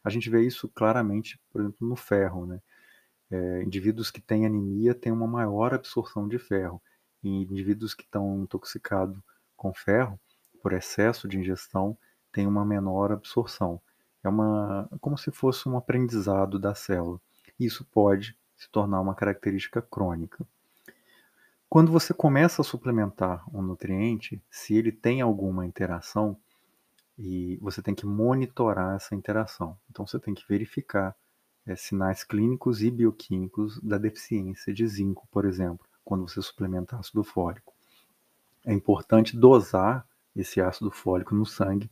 A 0.04 0.10
gente 0.10 0.28
vê 0.28 0.42
isso 0.42 0.68
claramente, 0.68 1.40
por 1.50 1.62
exemplo, 1.62 1.88
no 1.88 1.96
ferro. 1.96 2.44
Né? 2.44 2.60
É, 3.30 3.62
indivíduos 3.62 4.10
que 4.10 4.20
têm 4.20 4.44
anemia 4.44 4.94
têm 4.94 5.10
uma 5.10 5.26
maior 5.26 5.72
absorção 5.72 6.28
de 6.28 6.38
ferro. 6.38 6.82
E 7.24 7.28
indivíduos 7.30 7.94
que 7.94 8.02
estão 8.02 8.42
intoxicados 8.42 9.18
com 9.56 9.72
ferro, 9.72 10.20
por 10.62 10.74
excesso 10.74 11.26
de 11.26 11.38
ingestão, 11.38 11.96
têm 12.30 12.46
uma 12.46 12.64
menor 12.64 13.10
absorção. 13.10 13.80
É 14.22 14.28
uma, 14.28 14.90
como 15.00 15.16
se 15.16 15.30
fosse 15.30 15.66
um 15.70 15.78
aprendizado 15.78 16.58
da 16.58 16.74
célula. 16.74 17.18
Isso 17.58 17.82
pode 17.86 18.36
se 18.58 18.70
tornar 18.70 19.00
uma 19.00 19.14
característica 19.14 19.80
crônica. 19.80 20.46
Quando 21.68 21.92
você 21.92 22.14
começa 22.14 22.62
a 22.62 22.64
suplementar 22.64 23.44
um 23.54 23.60
nutriente, 23.60 24.42
se 24.50 24.74
ele 24.74 24.90
tem 24.90 25.20
alguma 25.20 25.66
interação, 25.66 26.36
e 27.18 27.58
você 27.60 27.82
tem 27.82 27.94
que 27.94 28.06
monitorar 28.06 28.96
essa 28.96 29.14
interação. 29.14 29.76
Então 29.90 30.06
você 30.06 30.18
tem 30.18 30.32
que 30.32 30.46
verificar 30.48 31.14
é, 31.66 31.74
sinais 31.74 32.22
clínicos 32.22 32.80
e 32.82 32.90
bioquímicos 32.90 33.80
da 33.82 33.98
deficiência 33.98 34.72
de 34.72 34.86
zinco, 34.86 35.26
por 35.30 35.44
exemplo, 35.44 35.84
quando 36.04 36.26
você 36.26 36.40
suplementa 36.40 36.96
ácido 36.96 37.24
fólico. 37.24 37.74
É 38.64 38.72
importante 38.72 39.36
dosar 39.36 40.06
esse 40.34 40.60
ácido 40.60 40.90
fólico 40.90 41.34
no 41.34 41.44
sangue, 41.44 41.90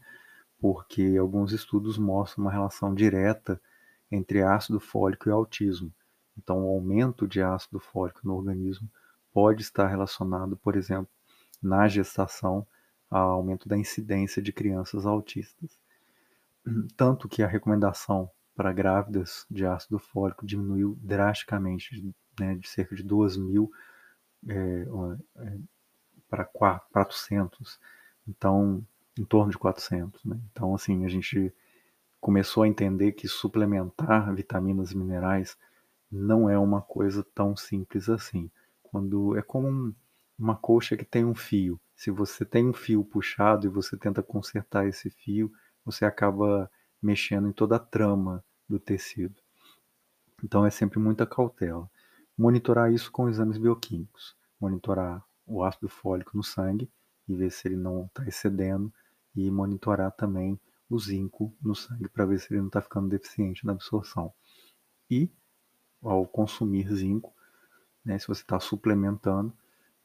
porque 0.59 1.17
alguns 1.19 1.53
estudos 1.53 1.99
mostram 1.99 2.45
uma 2.45 2.53
relação 2.53 2.95
direta 2.95 3.61
entre 4.11 4.43
ácido 4.43 4.79
fólico 4.79 5.29
e 5.29 5.33
autismo. 5.33 5.93
Então, 6.39 6.65
o 6.65 6.69
aumento 6.69 7.27
de 7.27 7.43
ácido 7.43 7.81
fólico 7.81 8.21
no 8.25 8.35
organismo 8.35 8.89
pode 9.37 9.61
estar 9.61 9.87
relacionado, 9.87 10.57
por 10.57 10.77
exemplo, 10.77 11.11
na 11.63 11.87
gestação, 11.89 12.67
ao 13.11 13.33
aumento 13.33 13.69
da 13.69 13.77
incidência 13.77 14.41
de 14.41 14.51
crianças 14.51 15.05
autistas. 15.05 15.79
Tanto 16.97 17.29
que 17.29 17.43
a 17.43 17.47
recomendação 17.47 18.31
para 18.55 18.73
grávidas 18.73 19.45
de 19.51 19.67
ácido 19.67 19.99
fólico 19.99 20.47
diminuiu 20.47 20.99
drasticamente, 21.03 22.03
né, 22.41 22.55
de 22.55 22.67
cerca 22.67 22.97
de 22.97 23.03
2 23.03 23.37
mil 23.37 23.71
é, 24.49 24.87
é, 25.37 25.59
para 26.31 26.47
400, 26.47 27.79
então, 28.27 28.83
em 29.19 29.25
torno 29.27 29.51
de 29.51 29.59
400. 29.59 30.25
Né? 30.25 30.41
Então, 30.51 30.75
assim, 30.75 31.05
a 31.05 31.09
gente 31.09 31.55
começou 32.23 32.63
a 32.63 32.69
entender 32.69 33.13
que 33.13 33.29
suplementar 33.29 34.35
vitaminas 34.35 34.93
e 34.93 34.97
minerais 34.97 35.59
não 36.11 36.49
é 36.49 36.59
uma 36.59 36.81
coisa 36.81 37.23
tão 37.35 37.55
simples 37.55 38.09
assim. 38.09 38.51
Quando 38.91 39.37
é 39.37 39.43
como 39.43 39.69
um, 39.69 39.95
uma 40.39 40.57
coxa 40.57 40.97
que 40.97 41.05
tem 41.05 41.25
um 41.25 41.35
fio. 41.35 41.81
Se 41.95 42.11
você 42.11 42.45
tem 42.45 42.69
um 42.69 42.73
fio 42.73 43.05
puxado 43.05 43.67
e 43.67 43.71
você 43.71 43.97
tenta 43.97 44.23
consertar 44.23 44.87
esse 44.87 45.11
fio, 45.11 45.51
você 45.85 46.05
acaba 46.05 46.71
mexendo 47.03 47.49
em 47.49 47.53
toda 47.53 47.77
a 47.77 47.81
trama 47.81 48.45
do 48.69 48.79
tecido. 48.79 49.41
Então 50.45 50.65
é 50.65 50.71
sempre 50.71 50.99
muita 50.99 51.27
cautela. 51.27 51.89
Monitorar 52.37 52.93
isso 52.93 53.11
com 53.11 53.29
exames 53.29 53.59
bioquímicos. 53.59 54.37
Monitorar 54.61 55.25
o 55.47 55.63
ácido 55.63 55.89
fólico 55.89 56.37
no 56.37 56.43
sangue 56.43 56.91
e 57.29 57.35
ver 57.35 57.51
se 57.51 57.69
ele 57.69 57.77
não 57.77 58.07
está 58.07 58.27
excedendo 58.27 58.93
e 59.35 59.51
monitorar 59.51 60.13
também 60.13 60.59
o 60.89 60.99
zinco 60.99 61.55
no 61.61 61.75
sangue 61.75 62.09
para 62.09 62.27
ver 62.27 62.39
se 62.39 62.53
ele 62.53 62.61
não 62.61 62.69
está 62.69 62.81
ficando 62.81 63.09
deficiente 63.09 63.65
na 63.65 63.73
absorção. 63.73 64.33
E 65.11 65.31
ao 66.03 66.27
consumir 66.27 66.89
zinco, 66.95 67.35
né, 68.07 68.19
se 68.19 68.29
você 68.29 68.43
está 68.43 68.61
suplementando, 68.61 69.53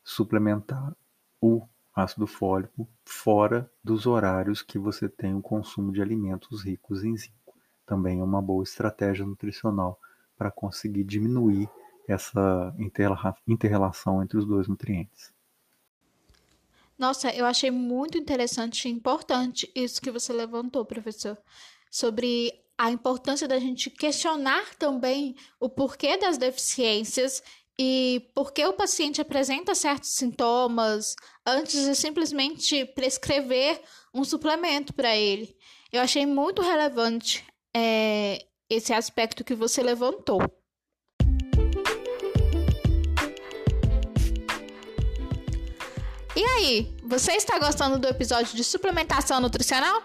suplementar 0.04 0.96
o 1.40 1.62
ácido 1.96 2.26
fólico 2.26 2.88
fora 3.06 3.72
dos 3.84 4.08
horários 4.08 4.64
que 4.64 4.80
você 4.80 5.08
tem 5.08 5.36
o 5.36 5.42
consumo 5.42 5.92
de 5.92 6.02
alimentos 6.02 6.64
ricos 6.64 7.04
em 7.04 7.16
zinco. 7.16 7.56
Também 7.86 8.20
é 8.20 8.24
uma 8.24 8.42
boa 8.42 8.64
estratégia 8.64 9.26
nutricional 9.26 10.00
para 10.36 10.50
conseguir 10.50 11.04
diminuir 11.04 11.70
essa 12.08 12.74
interrelação 13.48 14.24
entre 14.24 14.38
os 14.38 14.46
dois 14.46 14.68
nutrientes. 14.68 15.32
Nossa, 16.98 17.30
eu 17.32 17.46
achei 17.46 17.70
muito 17.72 18.18
interessante 18.18 18.88
e 18.88 18.92
importante 18.92 19.72
isso 19.76 20.02
que 20.02 20.12
você 20.12 20.32
levantou, 20.34 20.86
professor, 20.86 21.38
sobre 21.90 22.54
a 22.78 22.90
importância 22.90 23.48
da 23.48 23.60
gente 23.60 23.90
questionar 23.90 24.76
também 24.76 25.36
o 25.60 25.70
porquê 25.70 26.18
das 26.18 26.38
deficiências 26.38 27.44
e 27.84 28.30
por 28.36 28.54
que 28.54 28.64
o 28.64 28.74
paciente 28.74 29.20
apresenta 29.20 29.74
certos 29.74 30.12
sintomas 30.12 31.16
antes 31.44 31.84
de 31.84 31.96
simplesmente 31.96 32.86
prescrever 32.86 33.82
um 34.14 34.24
suplemento 34.24 34.94
para 34.94 35.18
ele. 35.18 35.58
Eu 35.92 36.00
achei 36.00 36.24
muito 36.28 36.62
relevante 36.62 37.44
é, 37.76 38.46
esse 38.70 38.94
aspecto 38.94 39.44
que 39.44 39.56
você 39.56 39.82
levantou. 39.82 40.40
E 46.36 46.44
aí, 46.44 46.96
você 47.04 47.32
está 47.32 47.58
gostando 47.58 47.98
do 47.98 48.08
episódio 48.08 48.56
de 48.56 48.64
suplementação 48.64 49.40
nutricional? 49.40 50.04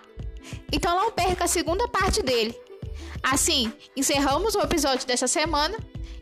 Então 0.72 0.96
não 0.96 1.12
perca 1.12 1.44
a 1.44 1.48
segunda 1.48 1.86
parte 1.88 2.22
dele. 2.22 2.58
Assim, 3.22 3.70
encerramos 3.94 4.54
o 4.54 4.62
episódio 4.62 5.06
dessa 5.06 5.28
semana 5.28 5.76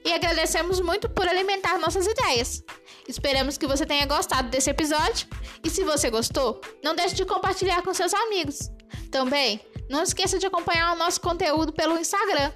e 0.04 0.12
agradecemos 0.12 0.80
muito 0.80 1.08
por 1.08 1.26
alimentar 1.26 1.78
nossas 1.78 2.06
ideias. 2.06 2.62
Esperamos 3.08 3.56
que 3.56 3.66
você 3.66 3.86
tenha 3.86 4.06
gostado 4.06 4.50
desse 4.50 4.68
episódio 4.70 5.26
e 5.64 5.70
se 5.70 5.82
você 5.82 6.10
gostou, 6.10 6.60
não 6.82 6.94
deixe 6.94 7.14
de 7.14 7.24
compartilhar 7.24 7.80
com 7.82 7.94
seus 7.94 8.12
amigos. 8.12 8.70
Também, 9.10 9.58
não 9.88 10.02
esqueça 10.02 10.38
de 10.38 10.44
acompanhar 10.46 10.92
o 10.92 10.98
nosso 10.98 11.18
conteúdo 11.20 11.72
pelo 11.72 11.98
Instagram. 11.98 12.52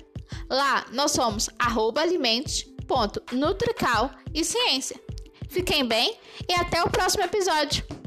Lá 0.51 0.85
nós 0.93 1.13
somos 1.13 1.49
alimente.nutrical 1.59 4.11
e 4.35 4.45
ciência. 4.45 5.01
Fiquem 5.49 5.87
bem 5.87 6.19
e 6.49 6.55
até 6.55 6.83
o 6.83 6.91
próximo 6.91 7.25
episódio. 7.25 7.98